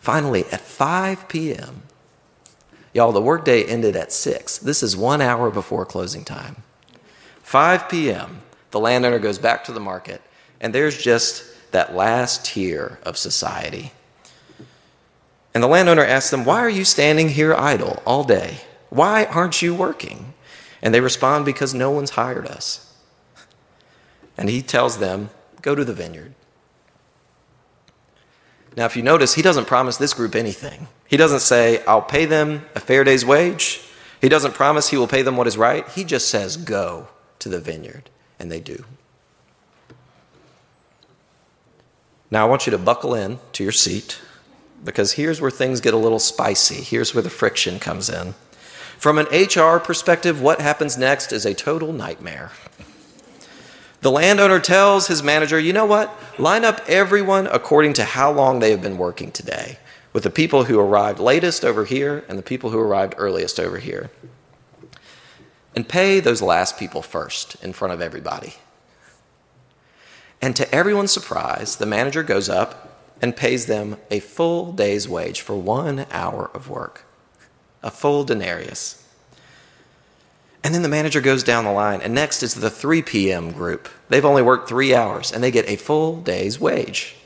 Finally, 0.00 0.44
at 0.50 0.60
5 0.60 1.28
p.m., 1.28 1.82
y'all, 2.94 3.12
the 3.12 3.20
workday 3.20 3.64
ended 3.64 3.96
at 3.96 4.12
6. 4.12 4.58
This 4.58 4.82
is 4.82 4.96
one 4.96 5.20
hour 5.20 5.50
before 5.50 5.84
closing 5.84 6.24
time. 6.24 6.62
5 7.42 7.88
p.m., 7.88 8.40
the 8.70 8.80
landowner 8.80 9.18
goes 9.18 9.38
back 9.38 9.64
to 9.64 9.72
the 9.72 9.80
market, 9.80 10.22
and 10.60 10.74
there's 10.74 11.00
just 11.00 11.44
that 11.72 11.94
last 11.94 12.44
tier 12.46 12.98
of 13.02 13.16
society. 13.16 13.92
And 15.52 15.62
the 15.62 15.68
landowner 15.68 16.04
asks 16.04 16.30
them, 16.30 16.44
Why 16.44 16.60
are 16.60 16.70
you 16.70 16.84
standing 16.84 17.28
here 17.28 17.54
idle 17.54 18.02
all 18.06 18.24
day? 18.24 18.58
Why 18.88 19.24
aren't 19.24 19.62
you 19.62 19.74
working? 19.74 20.34
And 20.80 20.94
they 20.94 21.00
respond, 21.00 21.44
Because 21.44 21.74
no 21.74 21.90
one's 21.90 22.10
hired 22.10 22.46
us. 22.46 22.94
And 24.38 24.48
he 24.48 24.62
tells 24.62 24.98
them, 24.98 25.30
Go 25.60 25.74
to 25.74 25.84
the 25.84 25.92
vineyard. 25.92 26.34
Now, 28.76 28.86
if 28.86 28.96
you 28.96 29.02
notice, 29.02 29.34
he 29.34 29.42
doesn't 29.42 29.66
promise 29.66 29.96
this 29.96 30.14
group 30.14 30.34
anything. 30.34 30.88
He 31.08 31.16
doesn't 31.16 31.40
say, 31.40 31.84
I'll 31.84 32.02
pay 32.02 32.24
them 32.24 32.64
a 32.74 32.80
fair 32.80 33.04
day's 33.04 33.24
wage. 33.24 33.82
He 34.20 34.28
doesn't 34.28 34.54
promise 34.54 34.90
he 34.90 34.96
will 34.96 35.08
pay 35.08 35.22
them 35.22 35.36
what 35.36 35.46
is 35.46 35.58
right. 35.58 35.88
He 35.88 36.04
just 36.04 36.28
says, 36.28 36.56
Go 36.56 37.08
to 37.40 37.48
the 37.48 37.60
vineyard. 37.60 38.10
And 38.38 38.50
they 38.50 38.60
do. 38.60 38.84
Now, 42.30 42.46
I 42.46 42.48
want 42.48 42.66
you 42.66 42.70
to 42.70 42.78
buckle 42.78 43.14
in 43.14 43.38
to 43.52 43.62
your 43.62 43.72
seat 43.72 44.20
because 44.84 45.12
here's 45.12 45.40
where 45.40 45.50
things 45.50 45.80
get 45.80 45.94
a 45.94 45.98
little 45.98 46.18
spicy. 46.18 46.76
Here's 46.82 47.14
where 47.14 47.22
the 47.22 47.30
friction 47.30 47.78
comes 47.80 48.08
in. 48.08 48.34
From 48.98 49.18
an 49.18 49.26
HR 49.32 49.78
perspective, 49.78 50.40
what 50.40 50.60
happens 50.60 50.96
next 50.96 51.32
is 51.32 51.44
a 51.44 51.54
total 51.54 51.92
nightmare. 51.92 52.52
The 54.00 54.10
landowner 54.10 54.60
tells 54.60 55.08
his 55.08 55.22
manager, 55.22 55.58
you 55.58 55.72
know 55.72 55.84
what? 55.84 56.14
Line 56.38 56.64
up 56.64 56.80
everyone 56.88 57.46
according 57.46 57.92
to 57.94 58.04
how 58.04 58.32
long 58.32 58.58
they 58.58 58.70
have 58.70 58.80
been 58.80 58.96
working 58.96 59.30
today, 59.30 59.78
with 60.12 60.22
the 60.22 60.30
people 60.30 60.64
who 60.64 60.80
arrived 60.80 61.18
latest 61.18 61.64
over 61.64 61.84
here 61.84 62.24
and 62.28 62.38
the 62.38 62.42
people 62.42 62.70
who 62.70 62.78
arrived 62.78 63.14
earliest 63.18 63.60
over 63.60 63.78
here. 63.78 64.10
And 65.76 65.88
pay 65.88 66.18
those 66.18 66.40
last 66.40 66.78
people 66.78 67.02
first 67.02 67.62
in 67.62 67.72
front 67.72 67.92
of 67.92 68.00
everybody. 68.00 68.54
And 70.42 70.56
to 70.56 70.74
everyone's 70.74 71.12
surprise, 71.12 71.76
the 71.76 71.86
manager 71.86 72.22
goes 72.22 72.48
up 72.48 73.02
and 73.20 73.36
pays 73.36 73.66
them 73.66 73.98
a 74.10 74.20
full 74.20 74.72
day's 74.72 75.06
wage 75.08 75.42
for 75.42 75.54
one 75.54 76.06
hour 76.10 76.50
of 76.54 76.70
work, 76.70 77.04
a 77.82 77.90
full 77.90 78.24
denarius. 78.24 79.06
And 80.62 80.74
then 80.74 80.82
the 80.82 80.88
manager 80.88 81.20
goes 81.20 81.42
down 81.42 81.64
the 81.64 81.72
line, 81.72 82.02
and 82.02 82.14
next 82.14 82.42
is 82.42 82.54
the 82.54 82.70
3 82.70 83.02
p.m. 83.02 83.52
group. 83.52 83.88
They've 84.08 84.24
only 84.24 84.42
worked 84.42 84.68
three 84.68 84.94
hours, 84.94 85.32
and 85.32 85.42
they 85.42 85.50
get 85.50 85.68
a 85.68 85.76
full 85.76 86.20
day's 86.20 86.60
wage. 86.60 87.16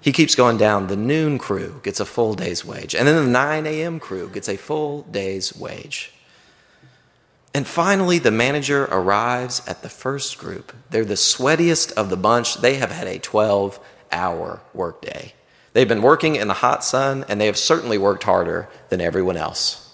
He 0.00 0.12
keeps 0.12 0.34
going 0.34 0.56
down. 0.56 0.86
The 0.86 0.96
noon 0.96 1.38
crew 1.38 1.80
gets 1.82 2.00
a 2.00 2.06
full 2.06 2.34
day's 2.34 2.64
wage. 2.64 2.94
And 2.94 3.06
then 3.06 3.16
the 3.16 3.30
9 3.30 3.66
a.m. 3.66 4.00
crew 4.00 4.30
gets 4.30 4.48
a 4.48 4.56
full 4.56 5.02
day's 5.02 5.54
wage. 5.54 6.12
And 7.52 7.66
finally, 7.66 8.18
the 8.18 8.30
manager 8.30 8.84
arrives 8.84 9.60
at 9.66 9.82
the 9.82 9.88
first 9.88 10.38
group. 10.38 10.72
They're 10.90 11.04
the 11.04 11.14
sweatiest 11.14 11.92
of 11.92 12.08
the 12.08 12.16
bunch. 12.16 12.56
They 12.56 12.76
have 12.76 12.92
had 12.92 13.08
a 13.08 13.18
12 13.18 13.80
hour 14.12 14.60
workday. 14.72 15.34
They've 15.72 15.88
been 15.88 16.02
working 16.02 16.36
in 16.36 16.48
the 16.48 16.54
hot 16.54 16.82
sun, 16.84 17.24
and 17.28 17.40
they 17.40 17.46
have 17.46 17.58
certainly 17.58 17.98
worked 17.98 18.22
harder 18.22 18.68
than 18.88 19.00
everyone 19.00 19.36
else. 19.36 19.89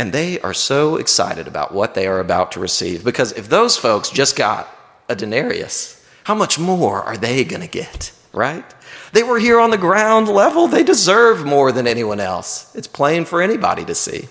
And 0.00 0.14
they 0.14 0.40
are 0.40 0.54
so 0.54 0.96
excited 0.96 1.46
about 1.46 1.74
what 1.74 1.92
they 1.92 2.06
are 2.06 2.20
about 2.20 2.52
to 2.52 2.60
receive 2.60 3.04
because 3.04 3.32
if 3.32 3.50
those 3.50 3.76
folks 3.76 4.08
just 4.08 4.34
got 4.34 4.66
a 5.10 5.14
denarius, 5.14 6.02
how 6.24 6.34
much 6.34 6.58
more 6.58 7.02
are 7.02 7.18
they 7.18 7.44
going 7.44 7.60
to 7.60 7.68
get, 7.68 8.10
right? 8.32 8.64
They 9.12 9.22
were 9.22 9.38
here 9.38 9.60
on 9.60 9.68
the 9.68 9.76
ground 9.76 10.26
level. 10.26 10.68
They 10.68 10.84
deserve 10.84 11.44
more 11.44 11.70
than 11.70 11.86
anyone 11.86 12.18
else. 12.18 12.74
It's 12.74 12.86
plain 12.86 13.26
for 13.26 13.42
anybody 13.42 13.84
to 13.84 13.94
see. 13.94 14.28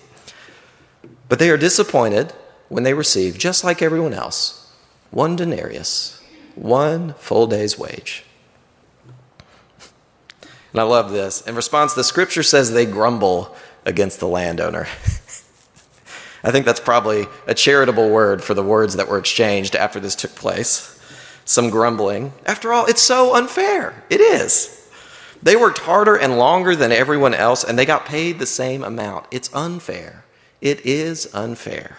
But 1.28 1.38
they 1.38 1.50
are 1.50 1.56
disappointed 1.56 2.32
when 2.68 2.82
they 2.82 2.92
receive, 2.92 3.38
just 3.38 3.62
like 3.62 3.80
everyone 3.80 4.12
else, 4.12 4.74
one 5.12 5.36
denarius, 5.36 6.20
one 6.56 7.14
full 7.14 7.46
day's 7.46 7.78
wage. 7.78 8.24
And 10.72 10.80
I 10.80 10.82
love 10.82 11.12
this. 11.12 11.42
In 11.42 11.54
response, 11.54 11.94
the 11.94 12.02
scripture 12.02 12.42
says 12.42 12.72
they 12.72 12.86
grumble 12.86 13.54
against 13.86 14.18
the 14.18 14.26
landowner. 14.26 14.88
I 16.42 16.50
think 16.50 16.64
that's 16.64 16.80
probably 16.80 17.26
a 17.46 17.54
charitable 17.54 18.10
word 18.10 18.42
for 18.42 18.54
the 18.54 18.62
words 18.62 18.96
that 18.96 19.08
were 19.08 19.18
exchanged 19.18 19.76
after 19.76 20.00
this 20.00 20.14
took 20.14 20.34
place. 20.34 20.98
Some 21.44 21.70
grumbling. 21.70 22.32
After 22.46 22.72
all, 22.72 22.86
it's 22.86 23.02
so 23.02 23.34
unfair. 23.34 24.04
It 24.08 24.20
is. 24.20 24.76
They 25.42 25.56
worked 25.56 25.78
harder 25.78 26.16
and 26.16 26.38
longer 26.38 26.76
than 26.76 26.92
everyone 26.92 27.34
else, 27.34 27.64
and 27.64 27.78
they 27.78 27.86
got 27.86 28.04
paid 28.06 28.38
the 28.38 28.46
same 28.46 28.84
amount. 28.84 29.26
It's 29.30 29.52
unfair. 29.54 30.24
It 30.60 30.84
is 30.84 31.32
unfair. 31.34 31.96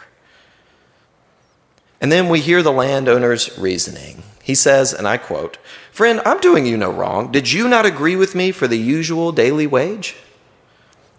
And 2.00 2.12
then 2.12 2.30
we 2.30 2.40
hear 2.40 2.64
the 2.64 2.72
landowner's 2.72 3.58
reasoning. 3.60 4.24
He 4.42 4.56
says, 4.56 4.94
and 4.94 5.08
I 5.08 5.18
quote, 5.18 5.58
Friend, 5.92 6.22
I'm 6.26 6.40
doing 6.40 6.66
you 6.66 6.78
no 6.78 6.92
wrong. 6.92 7.32
Did 7.32 7.52
you 7.52 7.68
not 7.68 7.86
agree 7.86 8.16
with 8.16 8.34
me 8.34 8.52
for 8.52 8.68
the 8.68 8.78
usual 8.78 9.32
daily 9.32 9.68
wage? 9.68 10.16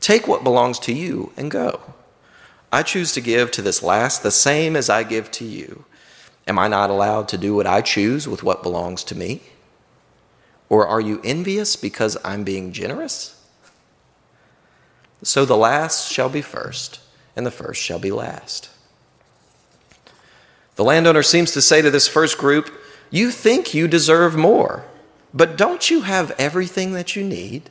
Take 0.00 0.26
what 0.26 0.42
belongs 0.42 0.80
to 0.80 0.92
you 0.92 1.32
and 1.36 1.50
go. 1.50 1.80
I 2.72 2.82
choose 2.82 3.12
to 3.12 3.20
give 3.20 3.50
to 3.50 3.62
this 3.62 3.82
last 3.82 4.22
the 4.22 4.30
same 4.30 4.76
as 4.76 4.88
I 4.88 5.02
give 5.02 5.30
to 5.32 5.44
you. 5.44 5.84
Am 6.48 6.58
I 6.58 6.68
not 6.68 6.88
allowed 6.88 7.28
to 7.28 7.38
do 7.38 7.54
what 7.54 7.66
I 7.66 7.82
choose 7.82 8.26
with 8.26 8.42
what 8.42 8.62
belongs 8.62 9.04
to 9.04 9.14
me? 9.14 9.42
Or 10.70 10.86
are 10.86 11.00
you 11.00 11.20
envious 11.22 11.76
because 11.76 12.16
I'm 12.24 12.44
being 12.44 12.72
generous? 12.72 13.38
So 15.22 15.44
the 15.44 15.56
last 15.56 16.10
shall 16.10 16.30
be 16.30 16.40
first, 16.40 16.98
and 17.36 17.44
the 17.44 17.50
first 17.50 17.80
shall 17.80 17.98
be 17.98 18.10
last. 18.10 18.70
The 20.76 20.84
landowner 20.84 21.22
seems 21.22 21.52
to 21.52 21.60
say 21.60 21.82
to 21.82 21.90
this 21.90 22.08
first 22.08 22.38
group, 22.38 22.72
You 23.10 23.30
think 23.30 23.74
you 23.74 23.86
deserve 23.86 24.34
more, 24.34 24.86
but 25.34 25.58
don't 25.58 25.90
you 25.90 26.00
have 26.02 26.32
everything 26.38 26.94
that 26.94 27.14
you 27.14 27.22
need? 27.22 27.68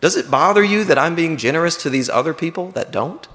Does 0.00 0.16
it 0.16 0.30
bother 0.30 0.62
you 0.62 0.84
that 0.84 0.98
I'm 0.98 1.16
being 1.16 1.36
generous 1.36 1.76
to 1.78 1.90
these 1.90 2.08
other 2.08 2.32
people 2.32 2.70
that 2.70 2.92
don't? 2.92 3.26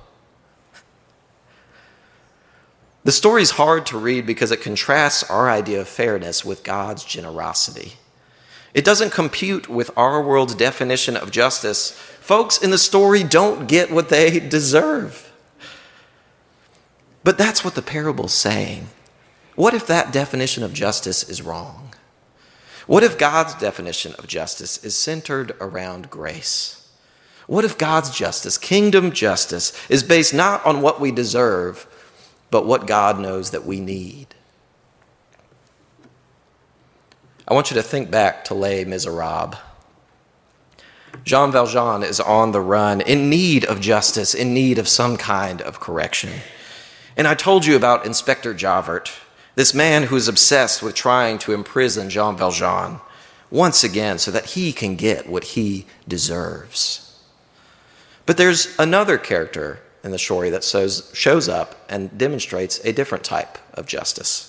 The 3.03 3.11
story 3.11 3.41
is 3.41 3.51
hard 3.51 3.85
to 3.87 3.97
read 3.97 4.27
because 4.27 4.51
it 4.51 4.61
contrasts 4.61 5.23
our 5.23 5.49
idea 5.49 5.81
of 5.81 5.87
fairness 5.87 6.45
with 6.45 6.63
God's 6.63 7.03
generosity. 7.03 7.93
It 8.73 8.85
doesn't 8.85 9.11
compute 9.11 9.67
with 9.67 9.91
our 9.97 10.21
world's 10.21 10.55
definition 10.55 11.17
of 11.17 11.31
justice. 11.31 11.91
Folks 11.91 12.57
in 12.57 12.69
the 12.69 12.77
story 12.77 13.23
don't 13.23 13.67
get 13.67 13.91
what 13.91 14.09
they 14.09 14.39
deserve. 14.39 15.33
But 17.23 17.37
that's 17.37 17.65
what 17.65 17.75
the 17.75 17.81
parable's 17.81 18.33
saying. 18.33 18.87
What 19.55 19.73
if 19.73 19.85
that 19.87 20.13
definition 20.13 20.63
of 20.63 20.73
justice 20.73 21.27
is 21.27 21.41
wrong? 21.41 21.93
What 22.87 23.03
if 23.03 23.17
God's 23.17 23.53
definition 23.55 24.13
of 24.17 24.27
justice 24.27 24.83
is 24.83 24.95
centered 24.95 25.55
around 25.59 26.09
grace? 26.09 26.89
What 27.47 27.65
if 27.65 27.77
God's 27.77 28.11
justice, 28.11 28.57
kingdom 28.57 29.11
justice, 29.11 29.73
is 29.89 30.03
based 30.03 30.33
not 30.33 30.65
on 30.65 30.81
what 30.81 31.01
we 31.01 31.11
deserve, 31.11 31.85
but 32.51 32.65
what 32.65 32.85
God 32.85 33.19
knows 33.19 33.49
that 33.51 33.65
we 33.65 33.79
need? 33.79 34.27
I 37.47 37.53
want 37.53 37.71
you 37.71 37.75
to 37.75 37.83
think 37.83 38.11
back 38.11 38.45
to 38.45 38.53
Les 38.53 38.85
Miserables. 38.85 39.55
Jean 41.23 41.51
Valjean 41.51 42.03
is 42.03 42.19
on 42.19 42.51
the 42.51 42.61
run, 42.61 43.01
in 43.01 43.29
need 43.29 43.65
of 43.65 43.81
justice, 43.81 44.33
in 44.33 44.53
need 44.53 44.77
of 44.77 44.87
some 44.87 45.17
kind 45.17 45.61
of 45.61 45.79
correction. 45.79 46.31
And 47.17 47.27
I 47.27 47.35
told 47.35 47.65
you 47.65 47.75
about 47.75 48.05
Inspector 48.05 48.53
Javert, 48.53 49.11
this 49.55 49.73
man 49.73 50.03
who 50.03 50.15
is 50.15 50.27
obsessed 50.27 50.81
with 50.81 50.95
trying 50.95 51.37
to 51.39 51.53
imprison 51.53 52.09
Jean 52.09 52.37
Valjean 52.37 53.01
once 53.49 53.83
again 53.83 54.17
so 54.17 54.31
that 54.31 54.51
he 54.51 54.71
can 54.71 54.95
get 54.95 55.27
what 55.27 55.43
he 55.43 55.85
deserves. 56.07 57.19
But 58.25 58.37
there's 58.37 58.77
another 58.79 59.17
character 59.17 59.81
in 60.03 60.11
the 60.11 60.19
story 60.19 60.49
that 60.49 60.63
shows, 60.63 61.11
shows 61.13 61.47
up 61.47 61.75
and 61.89 62.17
demonstrates 62.17 62.79
a 62.83 62.93
different 62.93 63.23
type 63.23 63.57
of 63.73 63.85
justice. 63.85 64.47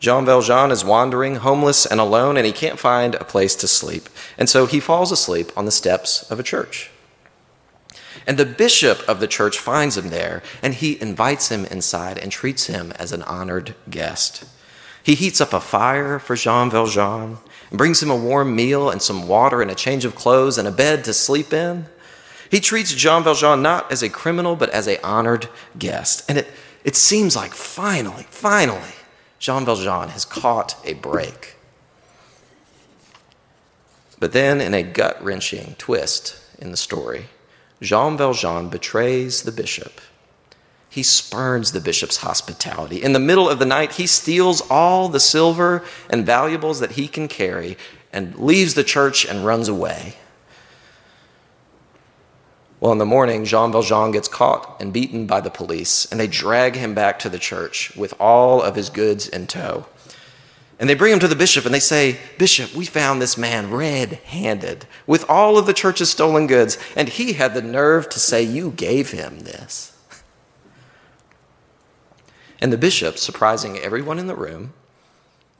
Jean 0.00 0.26
Valjean 0.26 0.72
is 0.72 0.84
wandering, 0.84 1.36
homeless 1.36 1.86
and 1.86 2.00
alone, 2.00 2.36
and 2.36 2.44
he 2.44 2.52
can't 2.52 2.78
find 2.78 3.14
a 3.14 3.24
place 3.24 3.54
to 3.54 3.68
sleep. 3.68 4.08
And 4.36 4.48
so 4.48 4.66
he 4.66 4.80
falls 4.80 5.12
asleep 5.12 5.52
on 5.56 5.64
the 5.64 5.70
steps 5.70 6.28
of 6.28 6.40
a 6.40 6.42
church. 6.42 6.90
And 8.26 8.36
the 8.36 8.44
bishop 8.44 9.08
of 9.08 9.20
the 9.20 9.28
church 9.28 9.58
finds 9.58 9.96
him 9.96 10.10
there, 10.10 10.42
and 10.60 10.74
he 10.74 11.00
invites 11.00 11.50
him 11.50 11.64
inside 11.66 12.18
and 12.18 12.32
treats 12.32 12.66
him 12.66 12.92
as 12.98 13.12
an 13.12 13.22
honored 13.22 13.76
guest. 13.88 14.44
He 15.04 15.14
heats 15.14 15.40
up 15.40 15.52
a 15.52 15.60
fire 15.60 16.18
for 16.18 16.36
Jean 16.36 16.70
Valjean 16.70 17.38
and 17.70 17.78
brings 17.78 18.02
him 18.02 18.10
a 18.10 18.16
warm 18.16 18.54
meal 18.54 18.90
and 18.90 19.00
some 19.00 19.26
water 19.26 19.62
and 19.62 19.70
a 19.70 19.74
change 19.74 20.04
of 20.04 20.14
clothes 20.14 20.58
and 20.58 20.68
a 20.68 20.72
bed 20.72 21.04
to 21.04 21.14
sleep 21.14 21.52
in. 21.52 21.86
He 22.52 22.60
treats 22.60 22.92
Jean 22.92 23.24
Valjean 23.24 23.62
not 23.62 23.90
as 23.90 24.02
a 24.02 24.10
criminal, 24.10 24.56
but 24.56 24.68
as 24.68 24.86
a 24.86 25.02
honored 25.02 25.48
guest. 25.78 26.22
And 26.28 26.36
it, 26.36 26.48
it 26.84 26.96
seems 26.96 27.34
like 27.34 27.54
finally, 27.54 28.26
finally, 28.28 28.92
Jean 29.38 29.64
Valjean 29.64 30.10
has 30.10 30.26
caught 30.26 30.76
a 30.84 30.92
break. 30.92 31.56
But 34.20 34.32
then, 34.32 34.60
in 34.60 34.74
a 34.74 34.82
gut 34.82 35.16
wrenching 35.24 35.76
twist 35.78 36.36
in 36.58 36.70
the 36.70 36.76
story, 36.76 37.24
Jean 37.80 38.18
Valjean 38.18 38.68
betrays 38.68 39.44
the 39.44 39.50
bishop. 39.50 40.02
He 40.90 41.02
spurns 41.02 41.72
the 41.72 41.80
bishop's 41.80 42.18
hospitality. 42.18 43.02
In 43.02 43.14
the 43.14 43.18
middle 43.18 43.48
of 43.48 43.60
the 43.60 43.64
night, 43.64 43.92
he 43.92 44.06
steals 44.06 44.60
all 44.68 45.08
the 45.08 45.20
silver 45.20 45.82
and 46.10 46.26
valuables 46.26 46.80
that 46.80 46.92
he 46.92 47.08
can 47.08 47.28
carry 47.28 47.78
and 48.12 48.36
leaves 48.36 48.74
the 48.74 48.84
church 48.84 49.24
and 49.24 49.46
runs 49.46 49.68
away. 49.68 50.16
Well, 52.82 52.90
in 52.90 52.98
the 52.98 53.06
morning, 53.06 53.44
Jean 53.44 53.70
Valjean 53.70 54.10
gets 54.10 54.26
caught 54.26 54.74
and 54.80 54.92
beaten 54.92 55.24
by 55.24 55.40
the 55.40 55.52
police, 55.52 56.04
and 56.10 56.18
they 56.18 56.26
drag 56.26 56.74
him 56.74 56.94
back 56.94 57.20
to 57.20 57.28
the 57.28 57.38
church 57.38 57.94
with 57.94 58.12
all 58.18 58.60
of 58.60 58.74
his 58.74 58.90
goods 58.90 59.28
in 59.28 59.46
tow. 59.46 59.86
And 60.80 60.90
they 60.90 60.96
bring 60.96 61.12
him 61.12 61.20
to 61.20 61.28
the 61.28 61.36
bishop 61.36 61.64
and 61.64 61.72
they 61.72 61.78
say, 61.78 62.18
Bishop, 62.38 62.74
we 62.74 62.84
found 62.84 63.22
this 63.22 63.38
man 63.38 63.70
red 63.70 64.14
handed 64.24 64.88
with 65.06 65.24
all 65.30 65.58
of 65.58 65.66
the 65.66 65.72
church's 65.72 66.10
stolen 66.10 66.48
goods, 66.48 66.76
and 66.96 67.08
he 67.08 67.34
had 67.34 67.54
the 67.54 67.62
nerve 67.62 68.08
to 68.08 68.18
say 68.18 68.42
you 68.42 68.72
gave 68.72 69.12
him 69.12 69.38
this. 69.38 69.96
And 72.60 72.72
the 72.72 72.78
bishop, 72.78 73.16
surprising 73.16 73.78
everyone 73.78 74.18
in 74.18 74.26
the 74.26 74.34
room, 74.34 74.72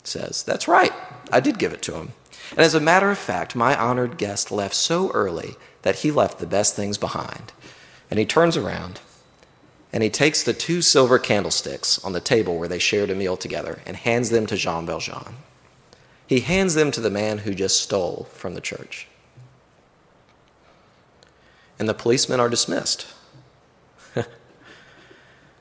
says, 0.02 0.42
That's 0.42 0.66
right, 0.66 0.92
I 1.30 1.38
did 1.38 1.60
give 1.60 1.72
it 1.72 1.82
to 1.82 1.94
him. 1.94 2.14
And 2.50 2.60
as 2.60 2.74
a 2.74 2.80
matter 2.80 3.12
of 3.12 3.18
fact, 3.18 3.54
my 3.54 3.78
honored 3.78 4.18
guest 4.18 4.50
left 4.50 4.74
so 4.74 5.12
early 5.12 5.54
that 5.82 5.96
he 5.96 6.10
left 6.10 6.38
the 6.38 6.46
best 6.46 6.74
things 6.74 6.98
behind. 6.98 7.52
And 8.10 8.18
he 8.18 8.26
turns 8.26 8.56
around 8.56 9.00
and 9.92 10.02
he 10.02 10.10
takes 10.10 10.42
the 10.42 10.54
two 10.54 10.80
silver 10.80 11.18
candlesticks 11.18 12.02
on 12.02 12.12
the 12.12 12.20
table 12.20 12.58
where 12.58 12.68
they 12.68 12.78
shared 12.78 13.10
a 13.10 13.14
meal 13.14 13.36
together 13.36 13.80
and 13.84 13.96
hands 13.96 14.30
them 14.30 14.46
to 14.46 14.56
Jean 14.56 14.86
Valjean. 14.86 15.36
He 16.26 16.40
hands 16.40 16.74
them 16.74 16.90
to 16.92 17.00
the 17.00 17.10
man 17.10 17.38
who 17.38 17.54
just 17.54 17.80
stole 17.80 18.26
from 18.32 18.54
the 18.54 18.60
church. 18.60 19.06
And 21.78 21.88
the 21.88 21.94
policemen 21.94 22.40
are 22.40 22.48
dismissed. 22.48 23.06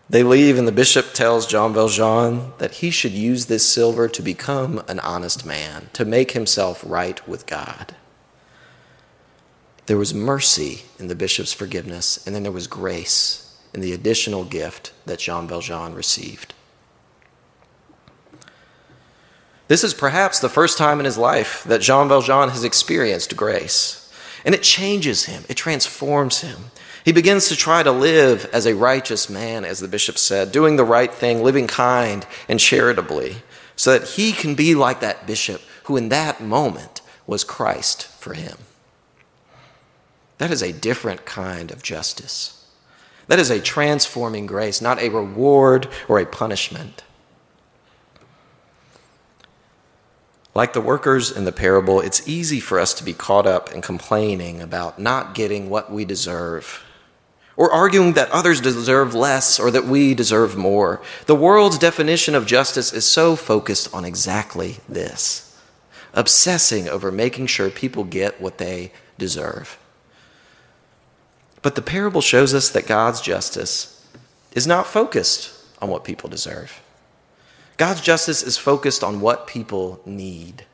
they 0.10 0.23
leave, 0.23 0.57
and 0.57 0.67
the 0.67 0.71
bishop 0.71 1.13
tells 1.13 1.47
Jean 1.47 1.73
Valjean 1.73 2.53
that 2.60 2.75
he 2.75 2.89
should 2.89 3.12
use 3.12 3.47
this 3.47 3.67
silver 3.67 4.07
to 4.07 4.21
become 4.21 4.81
an 4.88 4.99
honest 4.99 5.45
man, 5.45 5.89
to 5.93 6.05
make 6.05 6.31
himself 6.31 6.84
right 6.86 7.27
with 7.27 7.47
God. 7.47 7.95
There 9.87 9.97
was 9.97 10.13
mercy 10.13 10.83
in 10.99 11.07
the 11.07 11.15
bishop's 11.15 11.53
forgiveness, 11.53 12.25
and 12.25 12.35
then 12.35 12.43
there 12.43 12.51
was 12.51 12.67
grace 12.67 13.57
in 13.73 13.81
the 13.81 13.93
additional 13.93 14.43
gift 14.43 14.93
that 15.05 15.19
Jean 15.19 15.47
Valjean 15.47 15.93
received. 15.93 16.53
This 19.67 19.83
is 19.83 19.93
perhaps 19.93 20.39
the 20.39 20.49
first 20.49 20.77
time 20.77 20.99
in 20.99 21.05
his 21.05 21.17
life 21.17 21.63
that 21.63 21.81
Jean 21.81 22.09
Valjean 22.09 22.49
has 22.49 22.63
experienced 22.63 23.37
grace. 23.37 23.97
And 24.43 24.53
it 24.53 24.63
changes 24.63 25.25
him, 25.25 25.43
it 25.47 25.55
transforms 25.55 26.41
him. 26.41 26.71
He 27.05 27.11
begins 27.11 27.47
to 27.47 27.55
try 27.55 27.81
to 27.81 27.91
live 27.91 28.49
as 28.53 28.65
a 28.65 28.75
righteous 28.75 29.29
man, 29.29 29.65
as 29.65 29.79
the 29.79 29.87
bishop 29.87 30.17
said, 30.17 30.51
doing 30.51 30.75
the 30.75 30.83
right 30.83 31.11
thing, 31.11 31.41
living 31.41 31.67
kind 31.67 32.25
and 32.47 32.59
charitably, 32.59 33.37
so 33.75 33.97
that 33.97 34.09
he 34.09 34.31
can 34.33 34.55
be 34.55 34.75
like 34.75 34.99
that 34.99 35.25
bishop 35.25 35.61
who, 35.85 35.97
in 35.97 36.09
that 36.09 36.41
moment, 36.41 37.01
was 37.25 37.43
Christ 37.43 38.05
for 38.07 38.33
him. 38.33 38.57
That 40.41 40.49
is 40.49 40.63
a 40.63 40.73
different 40.73 41.23
kind 41.23 41.69
of 41.69 41.84
justice. 41.84 42.65
That 43.27 43.38
is 43.38 43.51
a 43.51 43.62
transforming 43.62 44.47
grace, 44.47 44.82
not 44.82 44.99
a 44.99 45.10
reward 45.10 45.88
or 46.08 46.17
a 46.17 46.25
punishment. 46.25 47.04
Like 50.56 50.73
the 50.73 50.82
workers 50.82 51.30
in 51.30 51.45
the 51.45 51.51
parable, 51.51 52.01
it's 52.01 52.27
easy 52.27 52.60
for 52.60 52.80
us 52.80 52.95
to 52.95 53.04
be 53.04 53.13
caught 53.13 53.45
up 53.45 53.71
in 53.71 53.84
complaining 53.84 54.62
about 54.62 54.97
not 54.97 55.36
getting 55.36 55.69
what 55.69 55.91
we 55.91 56.06
deserve, 56.06 56.84
or 57.56 57.71
arguing 57.71 58.13
that 58.13 58.32
others 58.32 58.62
deserve 58.62 59.13
less 59.13 59.60
or 59.60 59.69
that 59.69 59.86
we 59.86 60.15
deserve 60.15 60.58
more. 60.58 61.04
The 61.27 61.36
world's 61.36 61.77
definition 61.77 62.34
of 62.34 62.47
justice 62.47 62.91
is 62.91 63.06
so 63.06 63.36
focused 63.36 63.93
on 63.93 64.06
exactly 64.06 64.77
this 64.89 65.56
obsessing 66.15 66.89
over 66.89 67.12
making 67.12 67.45
sure 67.45 67.69
people 67.69 68.04
get 68.04 68.41
what 68.41 68.58
they 68.58 68.91
deserve. 69.19 69.77
But 71.62 71.76
the 71.76 71.82
parable 71.82 72.21
shows 72.21 72.54
us 72.54 72.69
that 72.69 72.88
God's 72.88 73.21
justice 73.21 74.06
is 74.54 74.65
not 74.65 74.88
focused 74.88 75.54
on 75.82 75.89
what 75.89 76.04
people 76.04 76.30
deserve. 76.30 76.82
God's 77.78 78.02
justice 78.02 78.43
is 78.43 78.58
focused 78.58 79.04
on 79.04 79.21
what 79.21 79.47
people 79.47 80.02
need. 80.06 80.65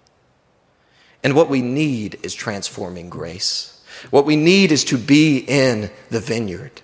And 1.23 1.36
what 1.36 1.50
we 1.50 1.62
need 1.62 2.19
is 2.23 2.34
transforming 2.34 3.10
grace. 3.10 3.82
What 4.12 4.26
we 4.26 4.36
need 4.36 4.71
is 4.71 4.84
to 4.86 4.97
be 4.97 5.39
in 5.39 5.89
the 6.10 6.19
vineyard. 6.19 6.82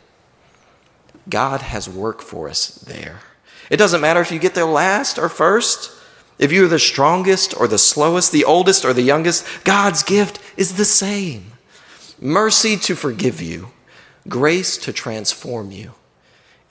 God 1.29 1.61
has 1.61 1.89
work 1.89 2.21
for 2.21 2.49
us 2.49 2.69
there. 2.75 3.19
It 3.69 3.77
doesn't 3.77 4.01
matter 4.01 4.19
if 4.19 4.31
you 4.31 4.39
get 4.39 4.55
there 4.55 4.65
last 4.65 5.17
or 5.17 5.29
first, 5.29 5.91
if 6.39 6.51
you're 6.51 6.67
the 6.67 6.79
strongest 6.79 7.55
or 7.57 7.67
the 7.67 7.77
slowest, 7.77 8.31
the 8.31 8.43
oldest 8.43 8.83
or 8.83 8.93
the 8.93 9.01
youngest, 9.01 9.45
God's 9.63 10.03
gift 10.03 10.39
is 10.57 10.75
the 10.75 10.85
same 10.85 11.51
mercy 12.19 12.77
to 12.77 12.95
forgive 12.95 13.41
you 13.41 13.69
grace 14.27 14.77
to 14.77 14.93
transform 14.93 15.71
you, 15.71 15.93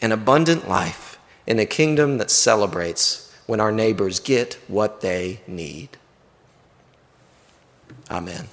an 0.00 0.12
abundant 0.12 0.68
life 0.68 1.18
in 1.46 1.58
a 1.58 1.66
kingdom 1.66 2.18
that 2.18 2.30
celebrates 2.30 3.34
when 3.46 3.60
our 3.60 3.72
neighbors 3.72 4.20
get 4.20 4.54
what 4.68 5.00
they 5.00 5.40
need. 5.46 5.88
Amen. 8.10 8.48